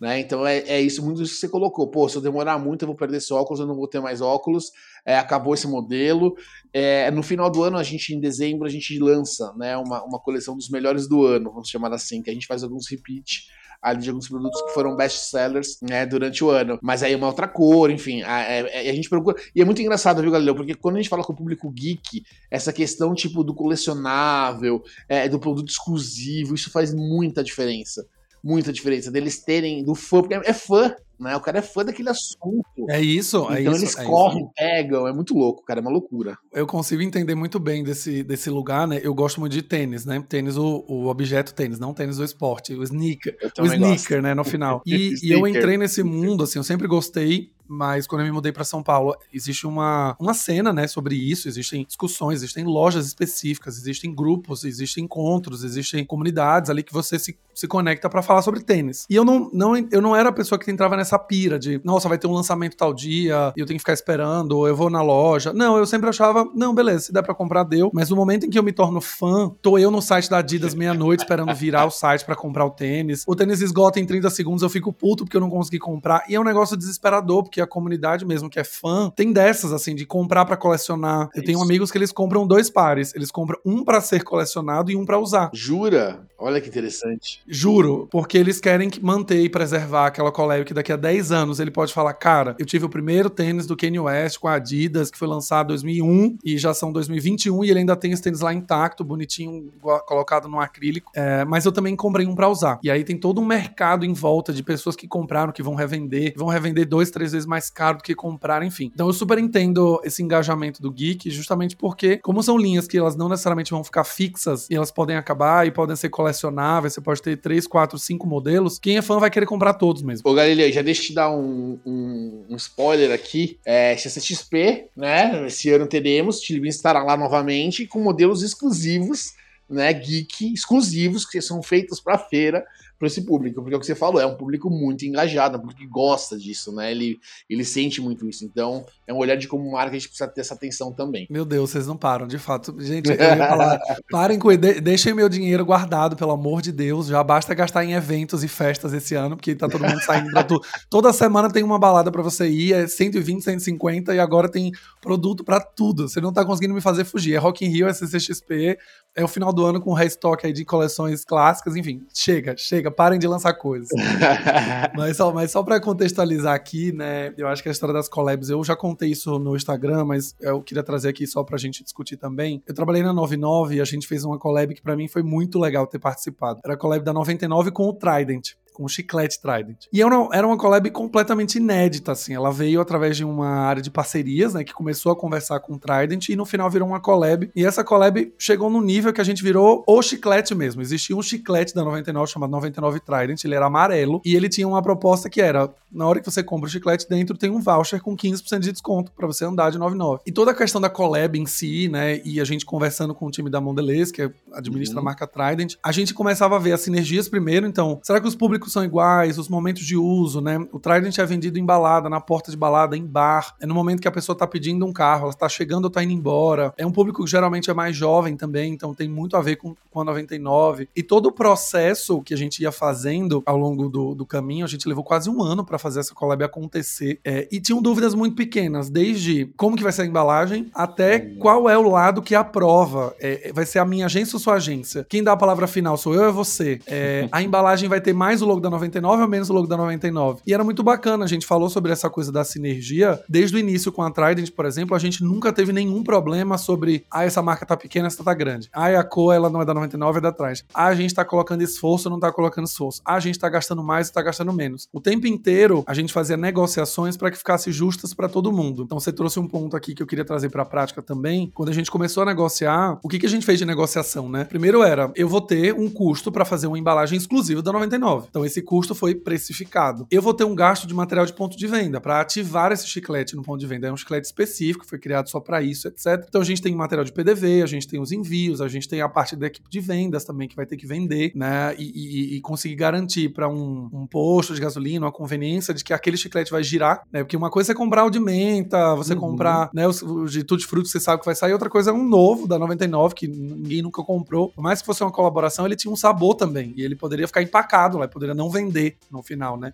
[0.00, 0.20] Né?
[0.20, 1.90] Então é, é isso muito isso que você colocou.
[1.90, 4.20] Pô, se eu demorar muito, eu vou perder esse óculos, eu não vou ter mais
[4.20, 4.70] óculos.
[5.04, 6.36] É, acabou esse modelo.
[6.72, 10.20] É, no final do ano, a gente, em dezembro, a gente lança né, uma, uma
[10.20, 13.48] coleção dos melhores do ano, vamos chamar assim, que a gente faz alguns repeat
[13.80, 16.78] ali de alguns produtos que foram best sellers né, durante o ano.
[16.82, 18.22] Mas aí é uma outra cor, enfim.
[18.22, 19.36] A, a, é, é, a, gente procura.
[19.54, 20.54] E é muito engraçado, viu, Galileu?
[20.54, 25.28] Porque quando a gente fala com o público geek, essa questão tipo do colecionável, é,
[25.28, 28.06] do produto exclusivo, isso faz muita diferença.
[28.42, 31.36] Muita diferença deles terem do fã, porque é fã, né?
[31.36, 32.64] O cara é fã daquele assunto.
[32.88, 33.70] É isso, então é isso.
[33.70, 34.52] eles é correm, isso.
[34.56, 36.36] pegam, é muito louco, cara, é uma loucura.
[36.52, 39.00] Eu consigo entender muito bem desse, desse lugar, né?
[39.02, 40.22] Eu gosto muito de tênis, né?
[40.28, 43.36] Tênis, o, o objeto tênis, não tênis do esporte, o sneaker.
[43.58, 44.22] O sneaker, gosto.
[44.22, 44.82] né, no final.
[44.88, 48.52] E, e eu entrei nesse mundo, assim, eu sempre gostei mas quando eu me mudei
[48.52, 53.76] para São Paulo, existe uma, uma cena, né, sobre isso, existem discussões, existem lojas específicas,
[53.76, 58.60] existem grupos, existem encontros, existem comunidades ali que você se, se conecta para falar sobre
[58.60, 59.06] tênis.
[59.08, 62.08] E eu não, não, eu não era a pessoa que entrava nessa pira de, nossa,
[62.08, 65.02] vai ter um lançamento tal dia, eu tenho que ficar esperando, ou eu vou na
[65.02, 65.52] loja.
[65.52, 67.90] Não, eu sempre achava, não, beleza, se der para comprar, deu.
[67.92, 70.74] Mas no momento em que eu me torno fã, tô eu no site da Adidas
[70.74, 73.24] meia-noite esperando virar o site para comprar o tênis.
[73.26, 76.24] O tênis esgota em 30 segundos, eu fico puto porque eu não consegui comprar.
[76.28, 79.94] E é um negócio desesperador, porque a comunidade mesmo que é fã tem dessas, assim,
[79.94, 81.28] de comprar para colecionar.
[81.34, 83.14] Eu tenho amigos que eles compram dois pares.
[83.14, 85.50] Eles compram um para ser colecionado e um para usar.
[85.52, 86.26] Jura?
[86.38, 87.42] Olha que interessante.
[87.48, 91.70] Juro, porque eles querem manter e preservar aquela collab que daqui a 10 anos ele
[91.70, 95.18] pode falar, cara, eu tive o primeiro tênis do Kanye West com a Adidas, que
[95.18, 98.54] foi lançado em 2001 e já são 2021 e ele ainda tem esse tênis lá
[98.54, 99.72] intacto, bonitinho,
[100.06, 101.10] colocado no acrílico.
[101.14, 102.78] É, mas eu também comprei um para usar.
[102.84, 106.34] E aí tem todo um mercado em volta de pessoas que compraram, que vão revender,
[106.36, 108.90] vão revender dois, três vezes mais caro do que comprar, enfim.
[108.92, 113.16] Então eu super entendo esse engajamento do geek, justamente porque, como são linhas que elas
[113.16, 117.22] não necessariamente vão ficar fixas e elas podem acabar e podem ser colecionáveis, você pode
[117.22, 120.28] ter 3, 4, 5 modelos, quem é fã vai querer comprar todos mesmo.
[120.28, 123.58] Ô Galileu, já deixa eu te dar um, um, um spoiler aqui.
[123.64, 125.46] É, CCXP, né?
[125.46, 129.36] Esse ano teremos, Tilibin estará lá novamente com modelos exclusivos
[129.68, 132.64] né, geek exclusivos que são feitos para feira
[132.98, 135.58] para esse público, porque é o que você falou, é um público muito engajado, é
[135.58, 136.90] um público que gosta disso, né?
[136.90, 138.44] Ele, ele sente muito isso.
[138.44, 141.26] Então, é um olhar de como marca a gente precisa ter essa atenção também.
[141.30, 142.74] Meu Deus, vocês não param, de fato.
[142.80, 143.80] Gente, eu ia falar,
[144.10, 147.06] parem com de, deixem meu dinheiro guardado, pelo amor de Deus.
[147.06, 150.42] Já basta gastar em eventos e festas esse ano, porque tá todo mundo saindo pra
[150.42, 150.60] tudo.
[150.90, 155.44] Toda semana tem uma balada para você ir, é 120, 150 e agora tem produto
[155.44, 156.08] para tudo.
[156.08, 157.34] Você não tá conseguindo me fazer fugir.
[157.34, 158.76] É Rock in Rio, é CCXP,
[159.14, 162.06] é o final do ano com restock aí de coleções clássicas, enfim.
[162.12, 163.88] Chega, chega parem de lançar coisas.
[164.96, 167.32] mas só, mas só para contextualizar aqui, né?
[167.36, 170.62] Eu acho que a história das collabs, eu já contei isso no Instagram, mas eu
[170.62, 172.62] queria trazer aqui só pra gente discutir também.
[172.66, 175.58] Eu trabalhei na 99 e a gente fez uma collab que para mim foi muito
[175.58, 176.60] legal ter participado.
[176.64, 179.86] Era a collab da 99 com o Trident com o chiclete Trident.
[179.92, 182.32] E era uma, era uma collab completamente inédita, assim.
[182.32, 184.62] Ela veio através de uma área de parcerias, né?
[184.62, 187.50] Que começou a conversar com o Trident e no final virou uma collab.
[187.56, 190.80] E essa collab chegou no nível que a gente virou o chiclete mesmo.
[190.80, 194.80] Existia um chiclete da 99 chamado 99 Trident, ele era amarelo e ele tinha uma
[194.80, 198.16] proposta que era: na hora que você compra o chiclete, dentro tem um voucher com
[198.16, 200.22] 15% de desconto para você andar de 99.
[200.24, 202.20] E toda a questão da collab em si, né?
[202.24, 205.00] E a gente conversando com o time da Mondelez, que administra uhum.
[205.00, 207.66] a marca Trident, a gente começava a ver as sinergias primeiro.
[207.66, 210.58] Então, será que os públicos são iguais, os momentos de uso, né?
[210.72, 213.54] O Trident é vendido em balada, na porta de balada, em bar.
[213.60, 216.02] É no momento que a pessoa tá pedindo um carro, ela tá chegando ou tá
[216.02, 216.72] indo embora.
[216.76, 219.74] É um público que geralmente é mais jovem também, então tem muito a ver com,
[219.90, 220.88] com a 99.
[220.94, 224.68] E todo o processo que a gente ia fazendo ao longo do, do caminho, a
[224.68, 227.20] gente levou quase um ano para fazer essa collab acontecer.
[227.24, 231.68] É, e tinham dúvidas muito pequenas, desde como que vai ser a embalagem, até qual
[231.68, 233.14] é o lado que aprova.
[233.20, 235.06] É, vai ser a minha agência ou sua agência?
[235.08, 236.80] Quem dá a palavra final sou eu ou é você?
[236.86, 239.76] É, a embalagem vai ter mais o logo da 99 ou menos o logo da
[239.76, 240.40] 99.
[240.46, 243.20] E era muito bacana, a gente falou sobre essa coisa da sinergia.
[243.28, 247.04] Desde o início com a Trident, por exemplo, a gente nunca teve nenhum problema sobre,
[247.10, 248.68] ah, essa marca tá pequena, essa tá grande.
[248.72, 250.62] Ah, a cor, ela não é da 99, é da Trident.
[250.72, 253.00] Ah, a gente tá colocando esforço, não tá colocando esforço.
[253.04, 254.88] Ah, a gente tá gastando mais, tá gastando menos.
[254.92, 258.82] O tempo inteiro, a gente fazia negociações para que ficasse justas para todo mundo.
[258.82, 261.50] Então, você trouxe um ponto aqui que eu queria trazer para a prática também.
[261.54, 264.44] Quando a gente começou a negociar, o que, que a gente fez de negociação, né?
[264.44, 268.26] Primeiro era, eu vou ter um custo para fazer uma embalagem exclusiva da 99.
[268.30, 270.06] Então, esse custo foi precificado.
[270.10, 273.36] Eu vou ter um gasto de material de ponto de venda para ativar esse chiclete
[273.36, 273.86] no ponto de venda.
[273.86, 276.24] É um chiclete específico, foi criado só para isso, etc.
[276.28, 279.00] Então a gente tem material de PDV, a gente tem os envios, a gente tem
[279.00, 281.74] a parte da equipe de vendas também que vai ter que vender, né?
[281.78, 285.92] E, e, e conseguir garantir para um, um, posto de gasolina uma conveniência de que
[285.92, 287.22] aquele chiclete vai girar, né?
[287.22, 289.20] Porque uma coisa é comprar o de menta, você uhum.
[289.20, 291.92] comprar, né, o de tudo de fruto, você sabe que vai sair, outra coisa é
[291.92, 294.50] um novo da 99 que ninguém nunca comprou.
[294.50, 297.42] Por mais que fosse uma colaboração, ele tinha um sabor também e ele poderia ficar
[297.42, 299.72] empacado lá, poderia não vender no final, né?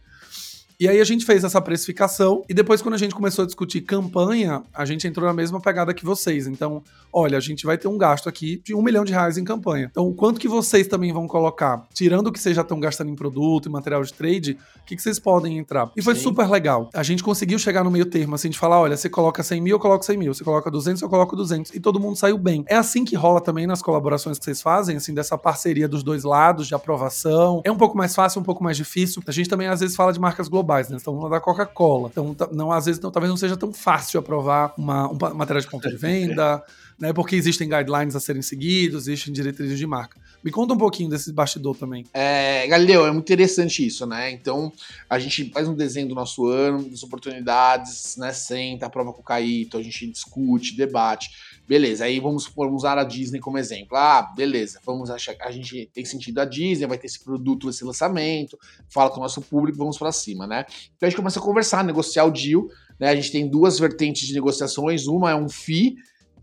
[0.79, 3.81] E aí a gente fez essa precificação e depois quando a gente começou a discutir
[3.83, 6.47] campanha, a gente entrou na mesma pegada que vocês.
[6.47, 6.83] Então,
[7.13, 9.89] olha, a gente vai ter um gasto aqui de um milhão de reais em campanha.
[9.91, 13.11] Então, o quanto que vocês também vão colocar, tirando o que vocês já estão gastando
[13.11, 15.91] em produto e material de trade, o que, que vocês podem entrar?
[15.97, 16.23] E foi Sim.
[16.23, 16.91] super legal.
[16.93, 19.77] A gente conseguiu chegar no meio termo, assim, de falar, olha, você coloca 100 mil,
[19.77, 20.35] eu coloco 100 mil.
[20.35, 21.75] Você coloca 200, eu coloco 200.
[21.75, 22.65] E todo mundo saiu bem.
[22.67, 26.25] É assim que rola também nas colaborações que vocês fazem, assim, dessa parceria dos dois
[26.25, 27.63] lados, de aprovação.
[27.65, 29.23] É um pouco mais fácil, um pouco mais difícil.
[29.27, 30.98] A gente também, às vezes, fala de marcas globais, né?
[31.00, 32.09] Então, da Coca-Cola.
[32.11, 35.68] Então, não, às vezes, não, talvez não seja tão fácil aprovar uma, um material de
[35.68, 36.62] ponto de venda,
[36.98, 37.12] né?
[37.12, 40.18] Porque existem guidelines a serem seguidos, existem diretrizes de marca.
[40.42, 42.05] Me conta um pouquinho desse bastidor também.
[42.12, 44.31] É, Galileu, é muito interessante isso, né?
[44.31, 44.70] Então,
[45.09, 48.33] a gente faz um desenho do nosso ano, das oportunidades, né?
[48.33, 51.31] Senta, prova com o Caíto, a gente discute, debate.
[51.66, 53.96] Beleza, aí vamos, vamos usar a Disney como exemplo.
[53.96, 57.85] Ah, beleza, vamos achar a gente tem sentido a Disney, vai ter esse produto, esse
[57.85, 60.66] lançamento, fala com o nosso público, vamos para cima, né?
[60.96, 62.66] Então a gente começa a conversar, negociar o deal,
[63.00, 63.09] né?
[63.09, 65.96] A gente tem duas vertentes de negociações, uma é um FII,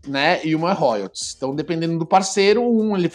[0.06, 1.34] né, e uma é royalties.
[1.36, 3.10] Então, dependendo do parceiro, um ele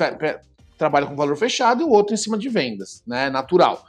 [0.77, 3.83] trabalha com valor fechado e o outro em cima de vendas, né, natural.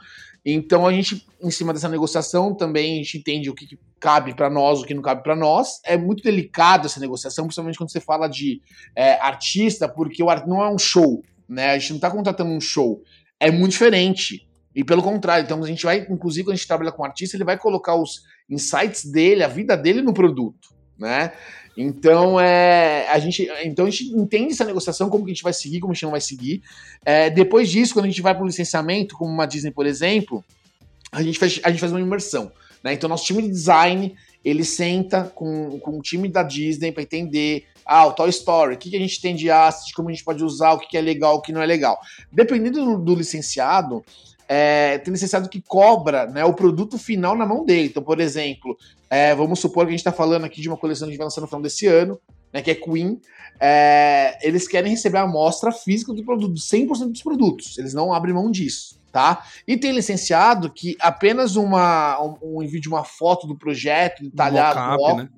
[0.53, 4.33] Então a gente, em cima dessa negociação, também a gente entende o que, que cabe
[4.33, 5.79] para nós, o que não cabe para nós.
[5.85, 8.61] É muito delicado essa negociação, principalmente quando você fala de
[8.95, 11.71] é, artista, porque o art não é um show, né?
[11.71, 13.01] A gente não está contratando um show.
[13.39, 14.47] É muito diferente.
[14.75, 17.43] E pelo contrário, então a gente vai, inclusive, quando a gente trabalha com artista, ele
[17.43, 21.33] vai colocar os insights dele, a vida dele no produto, né?
[21.81, 25.53] Então, é, a gente, então a gente entende essa negociação, como que a gente vai
[25.53, 26.61] seguir, como a gente não vai seguir.
[27.05, 30.43] É, depois disso, quando a gente vai para o licenciamento, como uma Disney, por exemplo,
[31.09, 32.51] a gente, faz, a gente faz uma imersão.
[32.83, 32.91] Né?
[32.93, 34.13] Então, nosso time de design
[34.43, 38.77] ele senta com, com o time da Disney para entender ah, o Toy Story, o
[38.77, 40.97] que, que a gente tem de asset, como a gente pode usar, o que, que
[40.97, 41.97] é legal, o que não é legal.
[42.29, 44.03] Dependendo do, do licenciado,
[44.51, 47.89] é, tem licenciado que cobra né, o produto final na mão dele.
[47.89, 48.75] Então, por exemplo,
[49.07, 51.19] é, vamos supor que a gente está falando aqui de uma coleção que a gente
[51.19, 52.19] vai lançar no final desse ano,
[52.51, 53.21] né, que é Queen.
[53.59, 57.77] É, eles querem receber a amostra física do produto, 100% dos produtos.
[57.77, 59.43] Eles não abrem mão disso tá?
[59.67, 65.17] E tem licenciado que apenas uma, um, um envio de uma foto do projeto detalhado
[65.17, 65.29] né?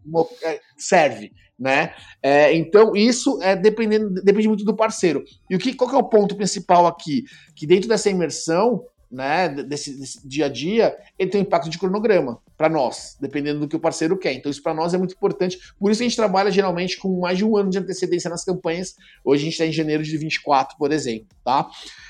[0.44, 1.94] É, serve, né?
[2.22, 5.24] É, então isso é dependendo depende muito do parceiro.
[5.50, 7.24] E o que qual que é o ponto principal aqui?
[7.56, 11.78] Que dentro dessa imersão né, desse, desse, dia a dia, ele tem um impacto de
[11.78, 14.34] cronograma para nós, dependendo do que o parceiro quer.
[14.34, 15.60] Então, isso para nós é muito importante.
[15.80, 18.96] Por isso a gente trabalha geralmente com mais de um ano de antecedência nas campanhas.
[19.24, 21.70] Hoje a gente está em janeiro de 24, por exemplo, tá?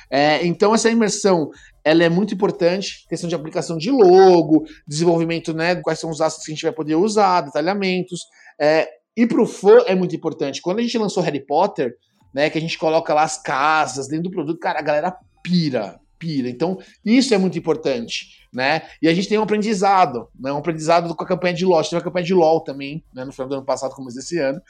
[0.10, 1.50] É, então, essa imersão
[1.84, 6.46] ela é muito importante, questão de aplicação de logo, desenvolvimento, né, quais são os assets
[6.46, 8.22] que a gente vai poder usar, detalhamentos.
[8.60, 8.88] É,
[9.18, 10.62] e para o fã é muito importante.
[10.62, 11.96] Quando a gente lançou Harry Potter,
[12.34, 16.00] né, que a gente coloca lá as casas dentro do produto, cara, a galera pira,
[16.22, 16.48] pira.
[16.48, 18.84] Então, isso é muito importante, né?
[19.02, 20.54] E a gente tem um aprendizado, né?
[20.54, 21.84] Um aprendizado com a campanha de LOL.
[21.84, 23.26] Teve a campanha de LOL também, né?
[23.26, 24.62] No final do ano passado, como esse ano.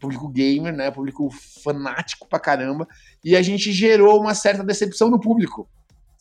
[0.00, 0.90] Público gamer, né?
[0.90, 1.28] Público
[1.62, 2.88] fanático pra caramba.
[3.24, 5.68] E a gente gerou uma certa decepção no público.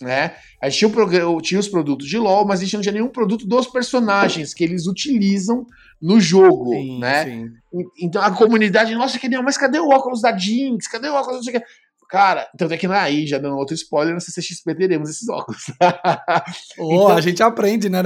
[0.01, 0.33] Né?
[0.61, 3.45] A gente tinha, tinha os produtos de LoL, mas a gente não tinha nenhum produto
[3.45, 5.65] dos personagens que eles utilizam
[6.01, 7.25] no jogo, sim, né?
[7.25, 7.51] Sim.
[7.99, 10.87] Então a comunidade, nossa, que nem, mas cadê o óculos da Jinx?
[10.87, 11.37] Cadê o óculos?
[11.37, 11.65] Não sei o que.
[12.09, 15.65] Cara, então é que na aí, já dando outro spoiler, na CCXP teremos esses óculos.
[16.79, 18.01] oh, então, a gente aprende, né?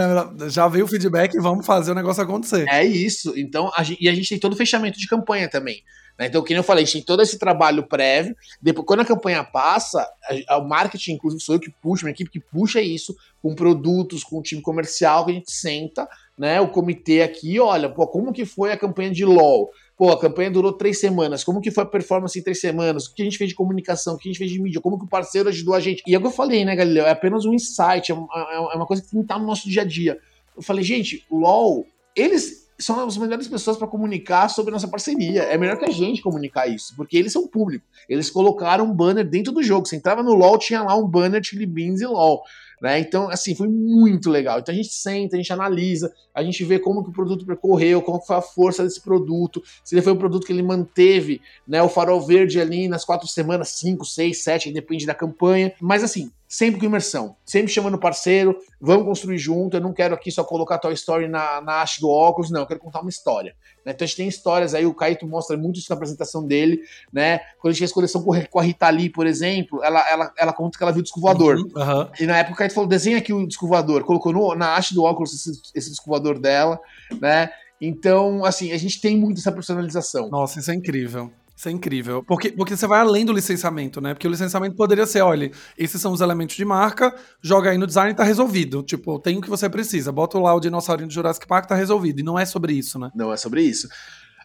[0.49, 2.67] Já veio o feedback e vamos fazer o negócio acontecer.
[2.67, 3.33] É isso.
[3.37, 5.81] Então, a gente, e a gente tem todo o fechamento de campanha também.
[6.19, 6.27] Né?
[6.27, 8.35] Então, como eu falei, a gente tem todo esse trabalho prévio.
[8.61, 10.05] Depois, quando a campanha passa,
[10.49, 14.39] o marketing, inclusive, sou eu que puxo, minha equipe que puxa isso, com produtos, com
[14.39, 16.59] o time comercial, que a gente senta, né?
[16.59, 19.71] O comitê aqui, olha, pô, como que foi a campanha de LOL?
[19.95, 21.43] Pô, a campanha durou três semanas.
[21.43, 23.05] Como que foi a performance em três semanas?
[23.05, 24.15] O que a gente fez de comunicação?
[24.15, 24.81] O que a gente fez de mídia?
[24.81, 26.01] Como que o parceiro ajudou a gente?
[26.07, 27.05] E é o que eu falei, né, Galileu?
[27.05, 28.27] É apenas um insight, é uma,
[28.73, 30.17] é uma coisa que tem que estar no nosso dia a dia.
[30.55, 35.43] Eu falei, gente, LOL, eles são as melhores pessoas para comunicar sobre nossa parceria.
[35.43, 37.85] É melhor que a gente comunicar isso, porque eles são público.
[38.09, 39.87] Eles colocaram um banner dentro do jogo.
[39.87, 42.43] Você entrava no LoL, tinha lá um banner Chili Beans e LoL.
[42.83, 42.99] Né?
[42.99, 44.59] Então, assim, foi muito legal.
[44.59, 48.01] Então a gente senta, a gente analisa, a gente vê como que o produto percorreu,
[48.01, 51.81] como foi a força desse produto, se ele foi um produto que ele manteve né,
[51.81, 55.73] o farol verde ali nas quatro semanas, cinco, seis, sete, depende da campanha.
[55.79, 59.75] Mas assim, sempre com imersão, sempre chamando parceiro, vamos construir junto.
[59.75, 62.67] Eu não quero aqui só colocar Toy Story na, na haste do óculos, não, eu
[62.67, 63.55] quero contar uma história.
[63.83, 63.91] Né?
[63.91, 66.79] Então a gente tem histórias aí, o Caíto mostra muito isso na apresentação dele,
[67.11, 67.39] né?
[67.59, 70.77] Quando a gente fez coleção com a Rita Lee, por exemplo, ela, ela, ela conta
[70.77, 71.55] que ela viu o disco voador.
[71.55, 72.07] Uhum, uhum.
[72.19, 74.93] E na época o Caíto falou: desenha aqui o disco voador, colocou no, na haste
[74.93, 76.79] do óculos esse, esse disco voador dela,
[77.19, 77.49] né?
[77.81, 80.29] Então, assim, a gente tem muito essa personalização.
[80.29, 81.31] Nossa, isso é incrível.
[81.63, 82.21] Isso é incrível.
[82.21, 84.13] Porque, porque você vai além do licenciamento, né?
[84.13, 87.87] Porque o licenciamento poderia ser, olha, esses são os elementos de marca, joga aí no
[87.87, 88.83] design e tá resolvido.
[88.83, 90.11] Tipo, tem o que você precisa.
[90.11, 92.19] Bota lá o dinossaurinho do Jurassic Park, tá resolvido.
[92.19, 93.11] E não é sobre isso, né?
[93.15, 93.87] Não é sobre isso.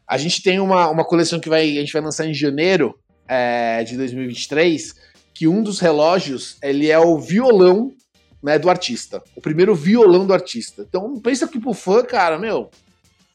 [0.07, 3.83] A gente tem uma, uma coleção que vai, a gente vai lançar em janeiro é,
[3.83, 4.95] de 2023,
[5.35, 7.91] que um dos relógios, ele é o violão
[8.41, 9.21] né, do artista.
[9.35, 10.87] O primeiro violão do artista.
[10.89, 12.71] Então, pensa que pro fã, cara, meu,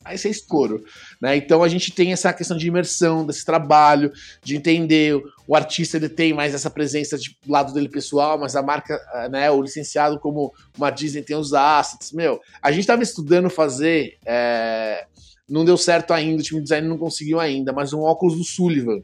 [0.03, 0.83] aí você é.
[1.21, 1.37] Né?
[1.37, 4.11] Então a gente tem essa questão de imersão, desse trabalho,
[4.43, 8.61] de entender o artista ele tem mais essa presença de lado dele pessoal, mas a
[8.61, 12.11] marca, né, o licenciado como uma Disney tem os assets.
[12.11, 15.05] Meu, a gente estava estudando fazer, é,
[15.47, 18.43] não deu certo ainda, o time de design não conseguiu ainda, mas um óculos do
[18.43, 19.03] Sullivan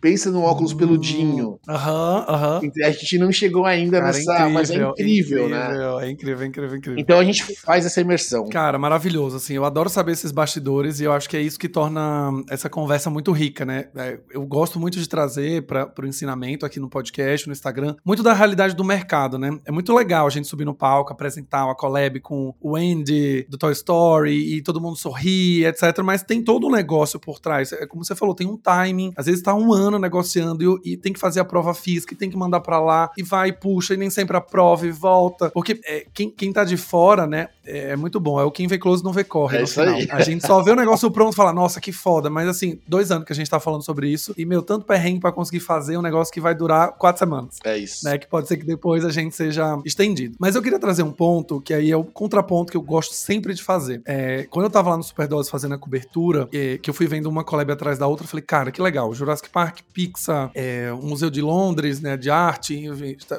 [0.00, 1.58] pensa no óculos hum, peludinho.
[1.68, 2.60] Aham, aham.
[2.84, 6.06] A gente não chegou ainda Cara, nessa, incrível, mas é incrível, incrível, né?
[6.06, 7.00] É incrível, é incrível, incrível.
[7.00, 8.48] Então a gente faz essa imersão.
[8.48, 11.68] Cara, maravilhoso, assim, eu adoro saber esses bastidores e eu acho que é isso que
[11.68, 13.88] torna essa conversa muito rica, né?
[13.96, 18.22] É, eu gosto muito de trazer para o ensinamento aqui no podcast, no Instagram, muito
[18.22, 19.58] da realidade do mercado, né?
[19.64, 23.58] É muito legal a gente subir no palco, apresentar uma collab com o Andy do
[23.58, 25.98] Toy Story e todo mundo sorrir, etc.
[26.02, 27.72] Mas tem todo um negócio por trás.
[27.72, 30.96] É como você falou, tem um timing, às vezes tá um ano negociando e, e
[30.96, 33.94] tem que fazer a prova física, e tem que mandar para lá, e vai, puxa,
[33.94, 35.50] e nem sempre aprova e volta.
[35.50, 38.40] Porque é, quem, quem tá de fora, né, é, muito bom.
[38.40, 39.58] É o quem vê close não vê corre.
[39.58, 40.08] É isso aí.
[40.10, 42.28] A gente só vê o negócio pronto e fala, nossa, que foda.
[42.30, 45.20] Mas assim, dois anos que a gente tá falando sobre isso, e meu, tanto perrengue
[45.20, 47.58] para conseguir fazer um negócio que vai durar quatro semanas.
[47.64, 48.04] É isso.
[48.04, 50.36] Né, que pode ser que depois a gente seja estendido.
[50.38, 53.54] Mas eu queria trazer um ponto, que aí é o contraponto que eu gosto sempre
[53.54, 54.02] de fazer.
[54.04, 57.26] É, quando eu tava lá no Superdose fazendo a cobertura, é, que eu fui vendo
[57.26, 59.12] uma collab atrás da outra, eu falei, cara, que legal.
[59.14, 62.88] Jurassic Park Pixar, é, o Museu de Londres, né, de arte,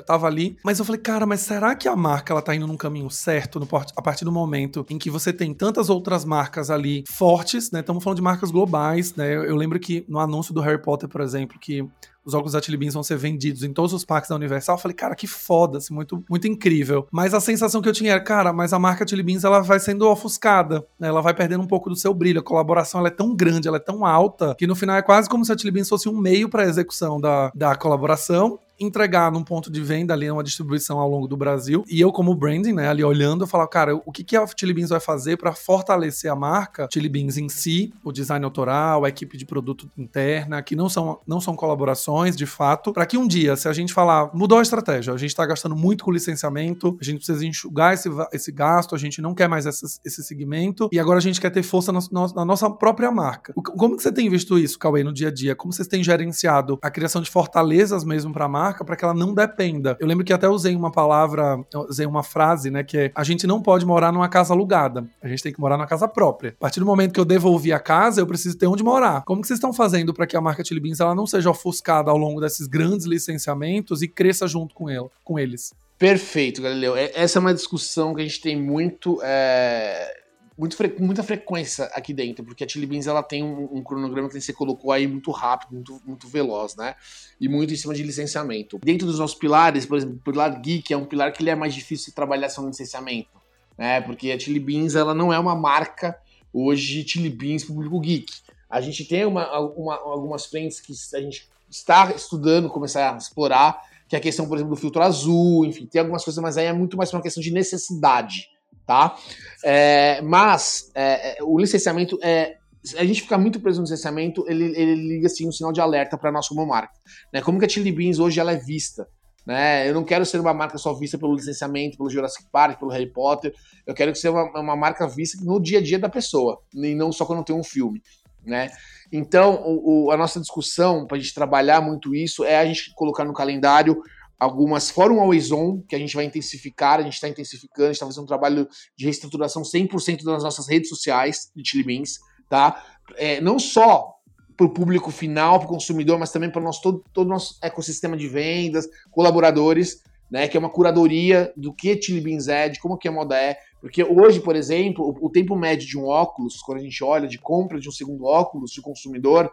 [0.06, 0.58] tava ali.
[0.64, 3.60] Mas eu falei, cara, mas será que a marca ela tá indo num caminho certo
[3.60, 7.72] no, a partir partir do momento em que você tem tantas outras marcas ali fortes,
[7.72, 7.80] né?
[7.80, 9.34] Estamos falando de marcas globais, né?
[9.36, 11.88] Eu, lembro que no anúncio do Harry Potter, por exemplo, que
[12.24, 14.76] os óculos da Chili Beans vão ser vendidos em todos os parques da Universal.
[14.76, 17.08] Eu falei, cara, que foda, assim, muito, muito incrível.
[17.12, 19.80] Mas a sensação que eu tinha era, cara, mas a marca Chili Beans ela vai
[19.80, 21.08] sendo ofuscada, né?
[21.08, 22.40] ela vai perdendo um pouco do seu brilho.
[22.40, 25.28] A colaboração ela é tão grande, ela é tão alta, que no final é quase
[25.28, 29.32] como se a Chili Beans fosse um meio para a execução da, da colaboração entregar
[29.32, 31.84] num ponto de venda ali, uma distribuição ao longo do Brasil.
[31.88, 34.74] E eu, como branding, né, ali olhando, eu falo, cara, o que, que a Chili
[34.74, 39.10] Beans vai fazer para fortalecer a marca Chili Beans em si, o design autoral, a
[39.10, 43.28] equipe de produto interna, que não são, não são colaborações, de fato, para que um
[43.28, 46.98] dia, se a gente falar, mudou a estratégia, a gente está gastando muito com licenciamento,
[47.00, 50.90] a gente precisa enxugar esse, esse gasto, a gente não quer mais esse, esse segmento,
[50.92, 52.00] e agora a gente quer ter força na,
[52.36, 53.54] na nossa própria marca.
[53.54, 55.56] Como que você tem visto isso, Cauê, no dia a dia?
[55.56, 58.71] Como vocês têm gerenciado a criação de fortalezas mesmo para a marca?
[58.72, 59.98] Marca para que ela não dependa.
[60.00, 63.46] Eu lembro que até usei uma palavra, usei uma frase, né, que é a gente
[63.46, 66.56] não pode morar numa casa alugada, a gente tem que morar numa casa própria.
[66.58, 69.24] A partir do momento que eu devolvi a casa, eu preciso ter onde morar.
[69.26, 72.10] Como que vocês estão fazendo para que a marca Chili Beans ela não seja ofuscada
[72.10, 75.74] ao longo desses grandes licenciamentos e cresça junto com, ela, com eles?
[75.98, 76.96] Perfeito, Galileu.
[76.96, 80.21] É, essa é uma discussão que a gente tem muito é,
[80.62, 84.30] muito fre muita frequência aqui dentro, porque a Chili Beans ela tem um, um, cronograma
[84.30, 86.94] que você colocou aí muito rápido, muito, muito veloz, né?
[87.40, 88.78] E muito em cima de licenciamento.
[88.78, 91.56] Dentro dos nossos pilares, por exemplo, o pilar Geek é um pilar que ele é
[91.56, 93.42] mais difícil de trabalhar sem licenciamento,
[93.76, 94.02] né?
[94.02, 96.16] Porque a Chili Beans ela não é uma marca
[96.54, 98.32] hoje Chili Beans público geek.
[98.70, 103.82] A gente tem uma, uma, algumas frentes que a gente está estudando, começar a explorar,
[104.08, 106.68] que é a questão, por exemplo, do filtro azul, enfim, tem algumas coisas, mas aí
[106.68, 108.52] é muito mais uma questão de necessidade
[108.86, 109.16] tá?
[109.64, 112.58] É, mas é, é, o licenciamento é
[112.98, 116.18] a gente fica muito preso no licenciamento, ele, ele liga assim um sinal de alerta
[116.18, 116.94] para como marca.
[117.32, 117.40] Né?
[117.42, 119.08] Como que a Chili Beans hoje ela é vista?
[119.46, 119.88] Né?
[119.88, 123.12] Eu não quero ser uma marca só vista pelo licenciamento, pelo Jurassic Park, pelo Harry
[123.12, 123.54] Potter.
[123.86, 126.96] Eu quero que seja uma, uma marca vista no dia a dia da pessoa, e
[126.96, 128.02] não só quando tem um filme.
[128.44, 128.72] Né?
[129.12, 132.94] Então, o, o, a nossa discussão para a gente trabalhar muito isso é a gente
[132.96, 134.02] colocar no calendário
[134.42, 137.98] algumas Fórum Always On, que a gente vai intensificar, a gente está intensificando, a gente
[137.98, 142.18] está fazendo um trabalho de reestruturação 100% das nossas redes sociais de Chili Beans,
[142.50, 142.84] tá?
[143.18, 144.16] É, não só
[144.58, 147.60] para o público final, para o consumidor, mas também para nosso, todo, todo o nosso
[147.62, 150.48] ecossistema de vendas, colaboradores, né?
[150.48, 153.58] Que é uma curadoria do que Chili Beans é, de como que a moda é.
[153.80, 157.28] Porque hoje, por exemplo, o, o tempo médio de um óculos, quando a gente olha
[157.28, 159.52] de compra de um segundo óculos de consumidor,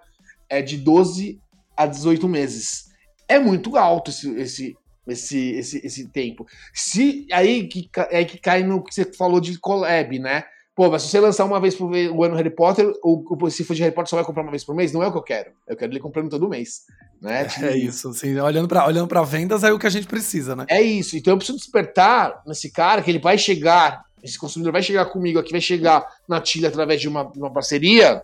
[0.49, 1.39] é de 12
[1.77, 2.88] a 18 meses
[3.29, 6.47] é muito alto esse, esse, esse, esse, esse tempo.
[6.73, 10.45] Se aí que, é que cai no que você falou de collab, né?
[10.75, 13.75] Pô, mas se você lançar uma vez por o ano Harry Potter, o, se for
[13.75, 15.23] de Harry Potter só vai comprar uma vez por mês, não é o que eu
[15.23, 15.51] quero.
[15.67, 16.83] Eu quero ele comprando todo mês.
[17.21, 17.49] Né?
[17.63, 20.67] É isso, assim, olhando para olhando pra vendas é o que a gente precisa, né?
[20.69, 21.17] É isso.
[21.17, 25.41] Então eu preciso despertar nesse cara que ele vai chegar, esse consumidor vai chegar comigo
[25.41, 28.23] aqui, vai chegar na Tilha através de uma, uma parceria,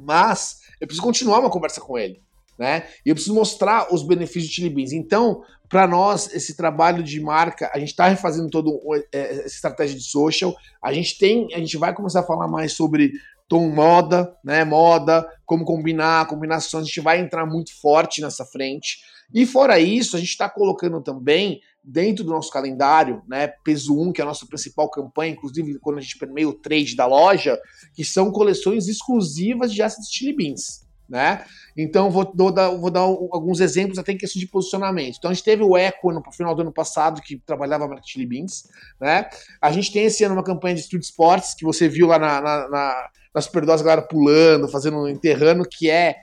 [0.00, 2.22] mas eu preciso continuar uma conversa com ele
[2.62, 2.86] né?
[3.04, 4.92] E eu preciso mostrar os benefícios de Chili Beans.
[4.92, 8.78] Então, para nós, esse trabalho de marca, a gente está refazendo todo
[9.12, 10.54] é, essa estratégia de social.
[10.80, 13.14] A gente tem, a gente vai começar a falar mais sobre
[13.48, 14.64] tom moda, né?
[14.64, 16.84] Moda, como combinar, combinações.
[16.84, 18.98] A gente vai entrar muito forte nessa frente.
[19.34, 24.12] E fora isso, a gente está colocando também dentro do nosso calendário, né, peso 1,
[24.12, 27.58] que é a nossa principal campanha, inclusive quando a gente permeia o trade da loja,
[27.92, 30.81] que são coleções exclusivas de assets Chili Beans
[31.12, 31.44] né?
[31.76, 35.16] Então vou, vou, dar, vou dar alguns exemplos até em questão de posicionamento.
[35.18, 38.24] Então a gente teve o Eco no final do ano passado, que trabalhava a Chili
[38.24, 38.66] Beans,
[38.98, 39.28] né?
[39.60, 42.40] A gente tem esse ano uma campanha de Street Sports, que você viu lá na,
[42.40, 46.16] na, na, na Superdose, a galera pulando, fazendo, enterrando, que é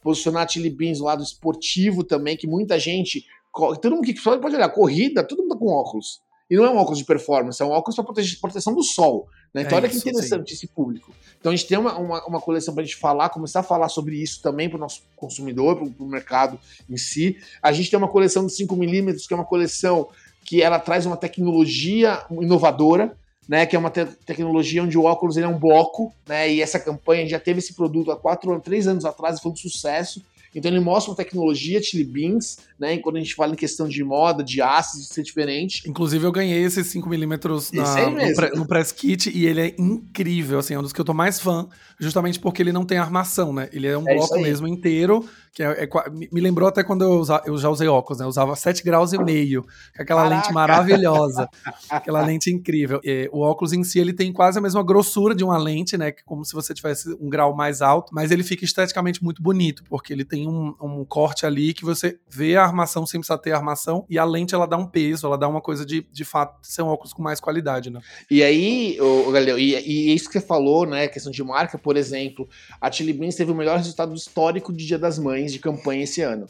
[0.00, 4.54] posicionar a Chili Beans no lado esportivo também, que muita gente, todo mundo que pode
[4.54, 6.20] olhar, corrida, todo mundo tá com óculos.
[6.48, 8.04] E não é um óculos de performance, é um óculos para
[8.40, 9.26] proteção do sol.
[9.52, 9.62] Né?
[9.62, 10.54] Então, é olha que interessante sim.
[10.54, 11.12] esse público.
[11.38, 13.88] Então, a gente tem uma, uma, uma coleção para a gente falar, começar a falar
[13.88, 17.36] sobre isso também para o nosso consumidor, para o mercado em si.
[17.62, 20.08] A gente tem uma coleção de 5mm, que é uma coleção
[20.44, 23.16] que ela traz uma tecnologia inovadora,
[23.48, 26.60] né, que é uma te tecnologia onde o óculos ele é um bloco, né, e
[26.60, 30.22] essa campanha já teve esse produto há quatro, três anos atrás e foi um sucesso.
[30.54, 32.94] Então ele mostra uma tecnologia Chili Beans, né?
[32.94, 35.88] E quando a gente fala em questão de moda, de ácidos, ser diferente.
[35.88, 40.78] Inclusive, eu ganhei esses 5mm no, no press kit e ele é incrível, assim, é
[40.78, 43.68] um dos que eu tô mais fã, justamente porque ele não tem armação, né?
[43.72, 47.12] Ele é um é bloco mesmo inteiro que é, é, me lembrou até quando eu,
[47.12, 48.26] usa, eu, já usei óculos, né?
[48.26, 49.64] Eu usava 7 graus e meio,
[49.98, 50.42] é aquela Caraca.
[50.42, 51.48] lente maravilhosa,
[51.88, 53.00] aquela lente incrível.
[53.02, 56.12] E, o óculos em si, ele tem quase a mesma grossura de uma lente, né?
[56.26, 60.12] Como se você tivesse um grau mais alto, mas ele fica esteticamente muito bonito, porque
[60.12, 64.04] ele tem um, um corte ali que você vê a, armação sem precisar ter armação,
[64.08, 66.82] e a lente ela dá um peso, ela dá uma coisa de, de fato, ser
[66.82, 68.00] um óculos com mais qualidade, né?
[68.30, 71.96] E aí, o Galileu, e, e isso que você falou, né, questão de marca, por
[71.96, 72.48] exemplo,
[72.80, 76.22] a Chili Beans teve o melhor resultado histórico de Dia das Mães de campanha esse
[76.22, 76.46] ano.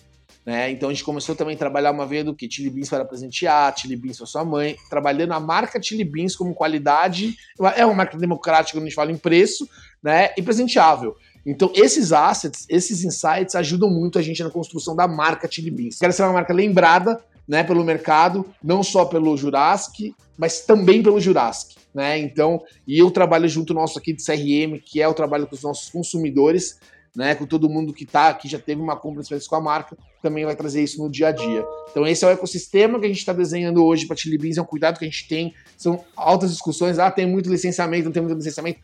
[0.46, 0.70] Né?
[0.70, 3.76] Então a gente começou também a trabalhar uma vez do que Chili Beans para presentear,
[3.76, 7.34] Chili Beans para sua mãe, trabalhando a marca Chili Beans como qualidade,
[7.74, 9.68] é uma marca democrática quando a gente fala em preço,
[10.00, 11.16] né, e presenteável.
[11.47, 15.97] Então, esses assets, esses insights ajudam muito a gente na construção da marca Chili Beans.
[15.97, 21.20] Quero ser uma marca lembrada né, pelo mercado, não só pelo Jurassic, mas também pelo
[21.20, 21.76] Jurassic.
[21.94, 22.18] Né?
[22.18, 25.62] Então, e eu trabalho junto nosso aqui de CRM, que é o trabalho com os
[25.62, 26.78] nossos consumidores,
[27.16, 30.44] né, com todo mundo que está aqui, já teve uma compra com a marca, também
[30.44, 31.64] vai trazer isso no dia a dia.
[31.90, 34.62] Então, esse é o ecossistema que a gente está desenhando hoje para Chili Beans, é
[34.62, 38.22] um cuidado que a gente tem, são altas discussões, ah, tem muito licenciamento, não tem
[38.22, 38.80] muito licenciamento.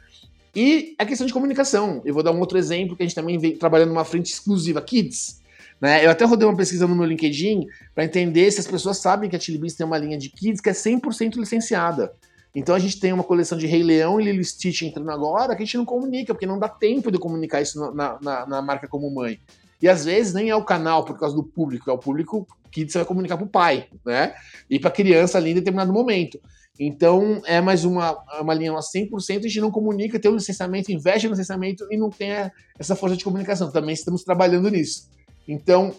[0.55, 2.03] E a questão de comunicação.
[2.05, 4.83] Eu vou dar um outro exemplo que a gente também vem trabalhando numa frente exclusiva,
[4.83, 5.41] Kids.
[5.81, 6.05] Né?
[6.07, 9.35] Eu até rodei uma pesquisa no meu LinkedIn para entender se as pessoas sabem que
[9.35, 12.13] a Chili tem uma linha de Kids que é 100% licenciada.
[12.55, 15.63] Então a gente tem uma coleção de Rei Leão e Lilo Stitch entrando agora que
[15.63, 18.87] a gente não comunica, porque não dá tempo de comunicar isso na, na, na marca
[18.87, 19.41] como mãe.
[19.81, 22.89] E às vezes nem é o canal por causa do público, é o público que
[22.89, 24.35] você vai comunicar para o pai, né?
[24.71, 26.39] E para a criança ali em determinado momento.
[26.81, 30.91] Então, é mais uma, uma linha 100%, a gente não comunica, tem o um licenciamento,
[30.91, 32.31] investe no licenciamento e não tem
[32.79, 33.71] essa força de comunicação.
[33.71, 35.11] Também estamos trabalhando nisso.
[35.47, 35.95] Então,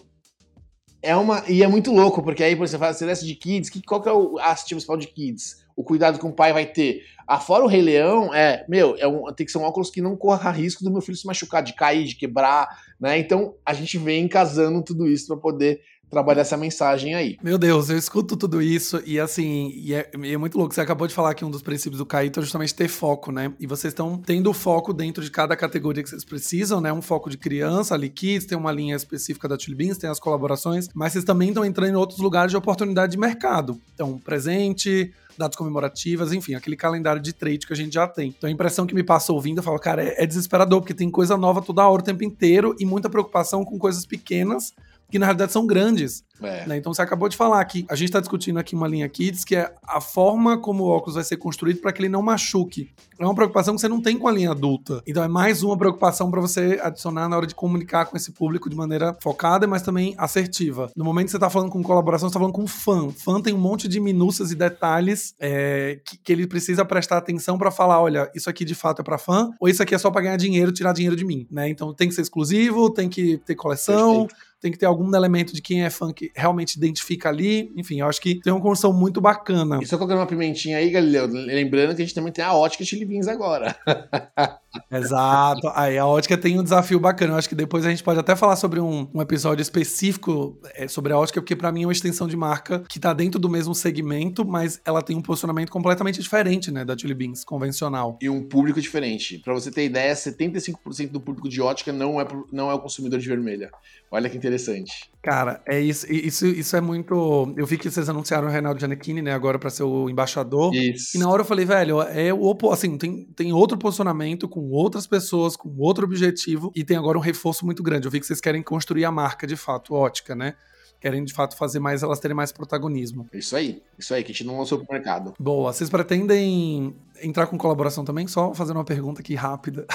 [1.04, 1.44] é uma.
[1.48, 4.08] E é muito louco, porque aí você fala, você desce de kids, que, qual que
[4.08, 5.62] é o ativo principal de kids?
[5.76, 7.02] O cuidado que o pai vai ter.
[7.26, 10.16] Afora o Rei Leão, é, meu, é um, tem que ser um óculos que não
[10.16, 12.68] corra risco do meu filho se machucar, de cair, de quebrar,
[12.98, 13.18] né?
[13.18, 15.80] Então a gente vem casando tudo isso para poder
[16.10, 17.36] trabalhar essa mensagem aí.
[17.42, 20.74] Meu Deus, eu escuto tudo isso e assim, e é, e é, muito louco.
[20.74, 23.52] Você acabou de falar que um dos princípios do Caíto é justamente ter foco, né?
[23.58, 26.92] E vocês estão tendo foco dentro de cada categoria que vocês precisam, né?
[26.92, 30.20] Um foco de criança, ali kids, tem uma linha específica da Chili Beans, tem as
[30.20, 33.80] colaborações, mas vocês também estão entrando em outros lugares de oportunidade de mercado.
[33.94, 38.34] Então, presente, datas comemorativas, enfim, aquele calendário de trade que a gente já tem.
[38.36, 41.10] Então a impressão que me passa ouvindo, eu falo, cara, é, é desesperador, porque tem
[41.10, 44.72] coisa nova toda hora, o tempo inteiro, e muita preocupação com coisas pequenas
[45.10, 46.24] que na realidade são grandes.
[46.42, 46.66] É.
[46.66, 46.76] Né?
[46.76, 49.56] Então você acabou de falar que a gente está discutindo aqui uma linha Kids, que
[49.56, 52.90] é a forma como o óculos vai ser construído para que ele não machuque.
[53.18, 55.02] É uma preocupação que você não tem com a linha adulta.
[55.06, 58.68] Então é mais uma preocupação para você adicionar na hora de comunicar com esse público
[58.68, 60.90] de maneira focada, mas também assertiva.
[60.96, 63.10] No momento que você está falando com colaboração, você está falando com fã.
[63.10, 67.56] Fã tem um monte de minúcias e detalhes é, que, que, ele precisa prestar atenção
[67.56, 70.10] para falar: olha, isso aqui de fato é para fã, ou isso aqui é só
[70.10, 71.46] para ganhar dinheiro, tirar dinheiro de mim.
[71.50, 71.68] Né?
[71.68, 74.26] Então tem que ser exclusivo, tem que ter coleção.
[74.26, 77.70] Perfeito tem que ter algum elemento de quem é fã que realmente identifica ali.
[77.76, 79.78] Enfim, eu acho que tem uma construção muito bacana.
[79.82, 82.82] E só colocando uma pimentinha aí, Galileu, lembrando que a gente também tem a ótica
[82.82, 83.76] Chili Beans agora.
[84.90, 85.70] Exato.
[85.74, 87.34] Aí a ótica tem um desafio bacana.
[87.34, 90.88] Eu acho que depois a gente pode até falar sobre um, um episódio específico é,
[90.88, 93.48] sobre a ótica, porque para mim é uma extensão de marca que tá dentro do
[93.48, 98.18] mesmo segmento, mas ela tem um posicionamento completamente diferente, né, da Chili Beans convencional.
[98.20, 99.38] E um público diferente.
[99.38, 103.18] Para você ter ideia, 75% do público de ótica não é, não é o consumidor
[103.18, 103.70] de vermelha.
[104.10, 105.13] Olha que interessante.
[105.24, 107.54] Cara, é isso, isso, isso é muito.
[107.56, 110.74] Eu vi que vocês anunciaram o Reinaldo Giannichini, né, agora para ser o embaixador.
[110.74, 111.16] Isso.
[111.16, 115.06] E na hora eu falei, velho, é o assim, tem, tem outro posicionamento com outras
[115.06, 118.06] pessoas, com outro objetivo, e tem agora um reforço muito grande.
[118.06, 120.56] Eu vi que vocês querem construir a marca de fato, ótica, né?
[121.00, 123.28] Querem de fato fazer mais, elas terem mais protagonismo.
[123.32, 125.34] Isso aí, isso aí, que a gente não lançou pro mercado.
[125.38, 128.26] Boa, vocês pretendem entrar com colaboração também?
[128.26, 129.86] Só fazendo uma pergunta aqui rápida.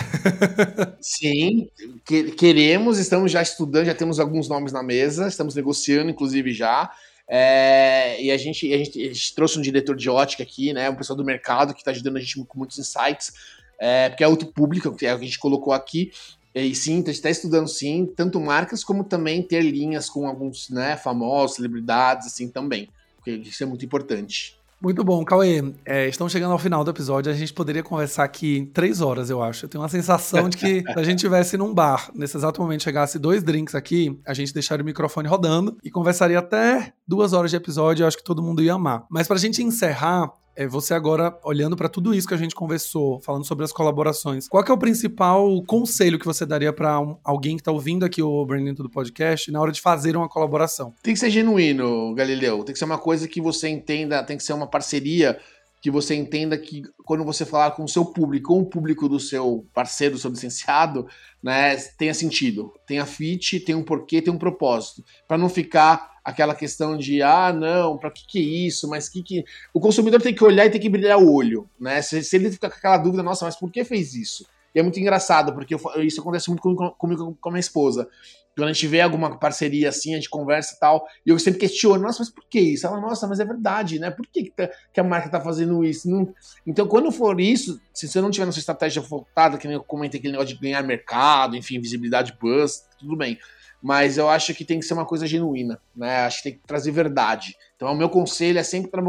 [1.01, 1.69] Sim,
[2.05, 6.91] que, queremos, estamos já estudando, já temos alguns nomes na mesa, estamos negociando, inclusive, já.
[7.31, 10.89] É, e a gente, a gente, a, gente, trouxe um diretor de ótica aqui, né?
[10.89, 13.31] Um pessoal do mercado que está ajudando a gente com muitos insights,
[13.79, 16.11] é, porque é outro público que, é, que a gente colocou aqui.
[16.53, 20.69] E sim, a gente está estudando sim, tanto marcas como também ter linhas com alguns
[20.69, 22.89] né, famosos, celebridades, assim também.
[23.15, 24.59] Porque isso é muito importante.
[24.81, 25.73] Muito bom, Cauê.
[25.85, 27.29] É, estamos chegando ao final do episódio.
[27.29, 29.65] A gente poderia conversar aqui três horas, eu acho.
[29.65, 32.83] Eu tenho uma sensação de que se a gente estivesse num bar, nesse exato momento
[32.83, 37.51] chegasse dois drinks aqui, a gente deixaria o microfone rodando e conversaria até duas horas
[37.51, 38.03] de episódio.
[38.03, 39.05] Eu acho que todo mundo ia amar.
[39.09, 42.55] Mas para a gente encerrar, é você agora olhando para tudo isso que a gente
[42.55, 44.47] conversou, falando sobre as colaborações.
[44.47, 48.21] Qual é o principal conselho que você daria para um, alguém que está ouvindo aqui
[48.21, 50.93] o Branding do podcast na hora de fazer uma colaboração?
[51.01, 52.63] Tem que ser genuíno, Galileu.
[52.63, 55.39] Tem que ser uma coisa que você entenda, tem que ser uma parceria
[55.81, 59.19] que você entenda que quando você falar com o seu público ou o público do
[59.19, 61.07] seu parceiro, do seu licenciado,
[61.41, 66.53] né, tenha sentido, tenha fit, tenha um porquê, tenha um propósito, para não ficar aquela
[66.53, 68.87] questão de ah, não, para que que é isso?
[68.89, 72.01] Mas que que o consumidor tem que olhar e tem que brilhar o olho, né?
[72.01, 74.45] Se, se ele ficar com aquela dúvida, nossa, mas por que fez isso?
[74.79, 76.61] É muito engraçado, porque eu, isso acontece muito
[76.97, 78.07] comigo, com a minha esposa.
[78.55, 81.59] Quando a gente vê alguma parceria assim, a gente conversa e tal, e eu sempre
[81.59, 82.85] questiono, nossa, mas por que isso?
[82.85, 84.11] Ela, nossa, mas é verdade, né?
[84.11, 86.09] Por que, que, tá, que a marca tá fazendo isso?
[86.09, 86.33] Não...
[86.65, 89.83] Então, quando for isso, se você não tiver na sua estratégia voltada, que nem eu
[89.83, 93.37] comentei aquele negócio de ganhar mercado, enfim, visibilidade buzz, tudo bem.
[93.81, 96.25] Mas eu acho que tem que ser uma coisa genuína, né?
[96.25, 97.55] Acho que tem que trazer verdade.
[97.75, 99.01] Então, o meu conselho é sempre tra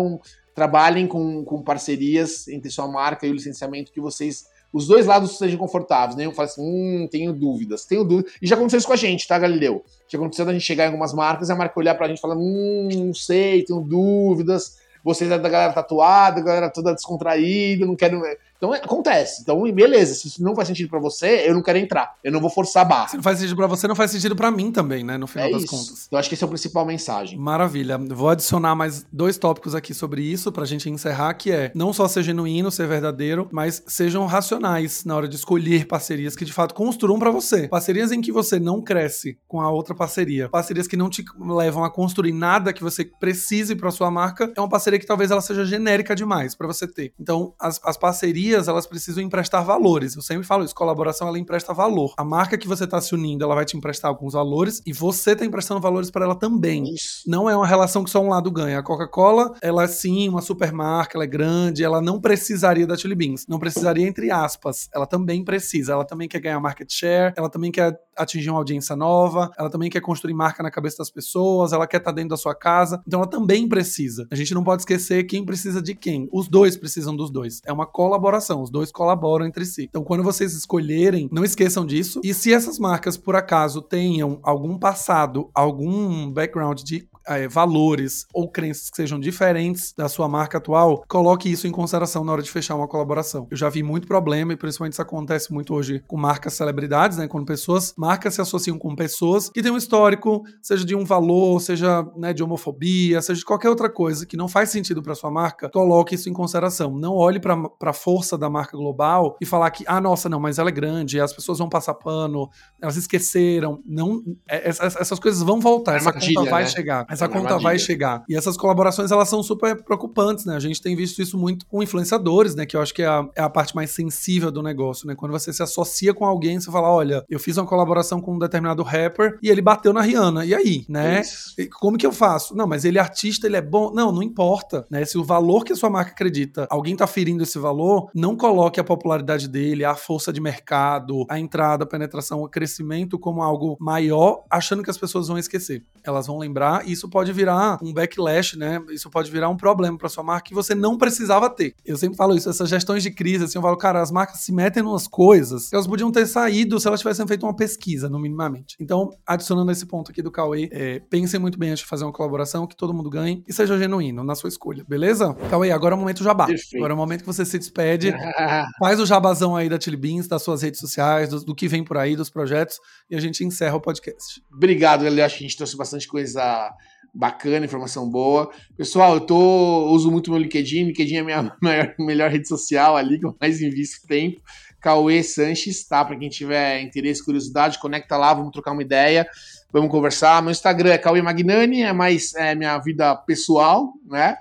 [0.54, 5.36] trabalhem com, com parcerias entre sua marca e o licenciamento que vocês os dois lados
[5.36, 6.16] sejam confortáveis.
[6.16, 8.32] Nenhum fala assim, hum, tenho dúvidas, tenho dúvidas.
[8.40, 9.84] E já aconteceu isso com a gente, tá, Galileu?
[10.08, 12.20] Já aconteceu da gente chegar em algumas marcas e a marca olhar pra gente e
[12.20, 14.78] falar, hum, não sei, tenho dúvidas.
[15.02, 18.22] Vocês é da galera tatuada, galera toda descontraída, não quero.
[18.60, 19.40] Então acontece.
[19.40, 22.14] Então, beleza, se isso não faz sentido para você, eu não quero entrar.
[22.22, 23.08] Eu não vou forçar a barra.
[23.08, 25.16] Se não faz sentido para você, não faz sentido para mim também, né?
[25.16, 25.70] No final é das isso.
[25.70, 26.08] contas.
[26.12, 27.38] Eu acho que esse é o principal mensagem.
[27.38, 27.96] Maravilha.
[27.96, 32.06] Vou adicionar mais dois tópicos aqui sobre isso pra gente encerrar, que é não só
[32.06, 36.74] ser genuíno, ser verdadeiro, mas sejam racionais na hora de escolher parcerias que de fato
[36.74, 37.66] construam para você.
[37.66, 40.50] Parcerias em que você não cresce com a outra parceria.
[40.50, 44.52] Parcerias que não te levam a construir nada que você precise para sua marca.
[44.54, 47.14] É uma parceria que talvez ela seja genérica demais para você ter.
[47.18, 50.16] Então, as, as parcerias, elas precisam emprestar valores.
[50.16, 52.14] Eu sempre falo isso, colaboração ela empresta valor.
[52.16, 55.32] A marca que você está se unindo, ela vai te emprestar alguns valores e você
[55.32, 56.94] está emprestando valores para ela também.
[56.94, 57.22] Isso.
[57.26, 58.78] Não é uma relação que só um lado ganha.
[58.78, 62.96] A Coca-Cola, ela é sim uma super marca, ela é grande, ela não precisaria da
[62.96, 63.46] Chili Beans.
[63.48, 64.88] Não precisaria entre aspas.
[64.94, 65.92] Ela também precisa.
[65.92, 69.88] Ela também quer ganhar market share, ela também quer atingir uma audiência nova, ela também
[69.88, 73.00] quer construir marca na cabeça das pessoas, ela quer estar tá dentro da sua casa.
[73.06, 74.26] Então ela também precisa.
[74.30, 76.28] A gente não pode esquecer quem precisa de quem.
[76.32, 77.60] Os dois precisam dos dois.
[77.64, 78.39] É uma colaboração.
[78.62, 79.86] Os dois colaboram colaboram entre si.
[79.88, 82.20] Então, quando vocês escolherem, não esqueçam disso.
[82.24, 88.48] E se essas marcas, por acaso, tenham algum passado, algum background de é, valores ou
[88.48, 92.50] crenças que sejam diferentes da sua marca atual, coloque isso em consideração na hora de
[92.50, 93.46] fechar uma colaboração.
[93.50, 97.28] Eu já vi muito problema, e principalmente isso acontece muito hoje com marcas celebridades, né?
[97.28, 101.60] Quando pessoas, marcas se associam com pessoas que têm um histórico, seja de um valor,
[101.60, 105.30] seja né, de homofobia, seja de qualquer outra coisa que não faz sentido para sua
[105.30, 106.96] marca, coloque isso em consideração.
[106.96, 110.58] Não olhe para a força da marca global e falar que, ah, nossa, não, mas
[110.58, 112.48] ela é grande, as pessoas vão passar pano,
[112.80, 113.82] elas esqueceram.
[113.84, 116.68] Não, é, essas, essas coisas vão voltar, é essa conta vai né?
[116.68, 118.22] chegar essa conta vai chegar.
[118.28, 120.54] E essas colaborações, elas são super preocupantes, né?
[120.54, 122.64] A gente tem visto isso muito com influenciadores, né?
[122.64, 125.14] Que eu acho que é a, é a parte mais sensível do negócio, né?
[125.14, 128.38] Quando você se associa com alguém, você fala, olha, eu fiz uma colaboração com um
[128.38, 130.44] determinado rapper e ele bateu na Rihanna.
[130.44, 131.22] E aí, né?
[131.58, 132.54] E como que eu faço?
[132.54, 133.92] Não, mas ele é artista, ele é bom.
[133.92, 135.04] Não, não importa, né?
[135.04, 138.78] Se o valor que a sua marca acredita, alguém tá ferindo esse valor, não coloque
[138.78, 143.76] a popularidade dele, a força de mercado, a entrada, a penetração, o crescimento como algo
[143.80, 145.84] maior, achando que as pessoas vão esquecer.
[146.04, 148.82] Elas vão lembrar e isso pode virar um backlash, né?
[148.90, 151.74] Isso pode virar um problema para sua marca que você não precisava ter.
[151.84, 154.52] Eu sempre falo isso, essas gestões de crise, assim, eu falo, cara, as marcas se
[154.52, 158.18] metem nas coisas que elas podiam ter saído se elas tivessem feito uma pesquisa, no
[158.18, 158.76] minimamente.
[158.80, 162.12] Então, adicionando esse ponto aqui do Cauê, é, pensem muito bem antes de fazer uma
[162.12, 165.34] colaboração, que todo mundo ganhe e seja genuíno na sua escolha, beleza?
[165.50, 166.46] Cauê, agora é o momento jabá.
[166.46, 166.76] Perfeito.
[166.76, 168.12] Agora é o momento que você se despede,
[168.78, 171.84] faz o jabazão aí da Chili Beans, das suas redes sociais, do, do, que vem
[171.84, 172.78] por aí, dos projetos,
[173.10, 174.42] e a gente encerra o podcast.
[174.52, 175.26] Obrigado, galera.
[175.26, 176.72] Acho que a gente trouxe bastante coisa
[177.12, 178.50] bacana, informação boa.
[178.76, 182.96] Pessoal, eu tô uso muito meu LinkedIn, LinkedIn é a minha maior, melhor rede social
[182.96, 184.40] ali, que eu mais invisto tempo.
[184.80, 186.04] Cauê Sanches, tá?
[186.04, 189.28] Para quem tiver interesse, curiosidade, conecta lá, vamos trocar uma ideia,
[189.70, 190.40] vamos conversar.
[190.40, 194.38] Meu Instagram é Cauê Magnani, é mais é, minha vida pessoal, né?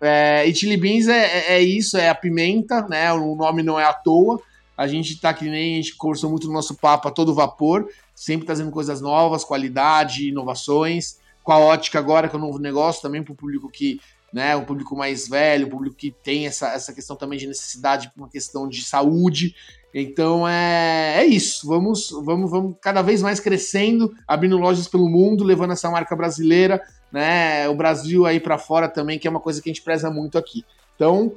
[0.00, 3.12] É, e Chili Beans é, é, é, isso, é a pimenta, né?
[3.12, 4.40] O nome não é à toa.
[4.76, 7.88] A gente tá que nem a gente conversou muito no nosso papo a todo vapor,
[8.14, 13.02] sempre trazendo coisas novas, qualidade, inovações com a ótica agora, que é um novo negócio,
[13.02, 14.00] também para o público que,
[14.32, 18.10] né, o público mais velho, o público que tem essa, essa questão também de necessidade,
[18.16, 19.54] uma questão de saúde.
[19.92, 21.68] Então é, é isso.
[21.68, 26.82] Vamos, vamos, vamos cada vez mais crescendo, abrindo lojas pelo mundo, levando essa marca brasileira,
[27.12, 30.10] né, o Brasil aí para fora também, que é uma coisa que a gente preza
[30.10, 30.64] muito aqui.
[30.96, 31.32] Então,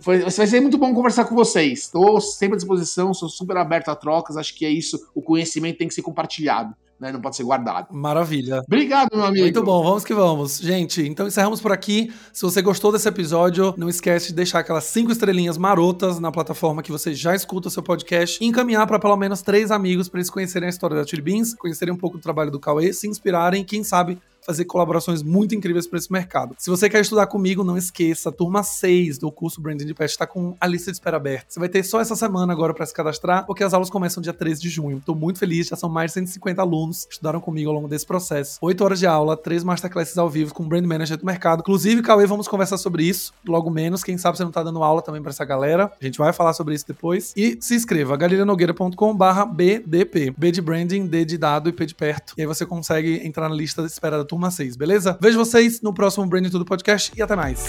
[0.00, 1.80] foi, vai ser muito bom conversar com vocês.
[1.80, 4.36] Estou sempre à disposição, sou super aberto a trocas.
[4.36, 5.08] Acho que é isso.
[5.14, 7.12] O conhecimento tem que ser compartilhado né?
[7.12, 7.88] Não pode ser guardado.
[7.92, 8.62] Maravilha.
[8.66, 9.44] Obrigado, meu amigo.
[9.44, 10.58] Muito bom, vamos que vamos.
[10.58, 12.12] Gente, então encerramos por aqui.
[12.32, 16.82] Se você gostou desse episódio, não esquece de deixar aquelas cinco estrelinhas marotas na plataforma
[16.82, 20.18] que você já escuta o seu podcast e encaminhar para pelo menos três amigos para
[20.18, 23.06] eles conhecerem a história da Chili Beans, conhecerem um pouco do trabalho do Cauê, se
[23.06, 24.18] inspirarem, quem sabe
[24.48, 26.56] fazer colaborações muito incríveis para esse mercado.
[26.58, 30.26] Se você quer estudar comigo, não esqueça, turma 6 do curso Branding de Pet está
[30.26, 31.44] com a lista de espera aberta.
[31.50, 34.32] Você vai ter só essa semana agora para se cadastrar, porque as aulas começam dia
[34.32, 35.02] 13 de junho.
[35.04, 38.06] Tô muito feliz, já são mais de 150 alunos que estudaram comigo ao longo desse
[38.06, 38.56] processo.
[38.62, 41.60] 8 horas de aula, 3 masterclasses ao vivo com Brand Manager do mercado.
[41.60, 44.02] Inclusive, Cauê, vamos conversar sobre isso logo menos.
[44.02, 45.92] Quem sabe você não tá dando aula também para essa galera.
[46.00, 47.34] A gente vai falar sobre isso depois.
[47.36, 50.34] E se inscreva, galilenogueira.com/bdp.
[50.38, 52.32] B de branding, D de dado e P de perto.
[52.38, 55.18] E aí você consegue entrar na lista de espera da turma 6, beleza?
[55.20, 57.68] Vejo vocês no próximo Branding Tudo Podcast e até mais.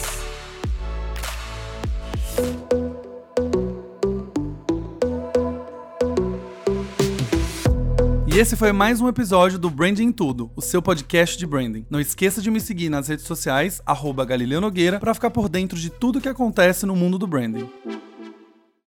[8.31, 11.85] E esse foi mais um episódio do Branding Tudo, o seu podcast de branding.
[11.89, 15.77] Não esqueça de me seguir nas redes sociais, arroba Galileu Nogueira, para ficar por dentro
[15.77, 17.67] de tudo que acontece no mundo do branding.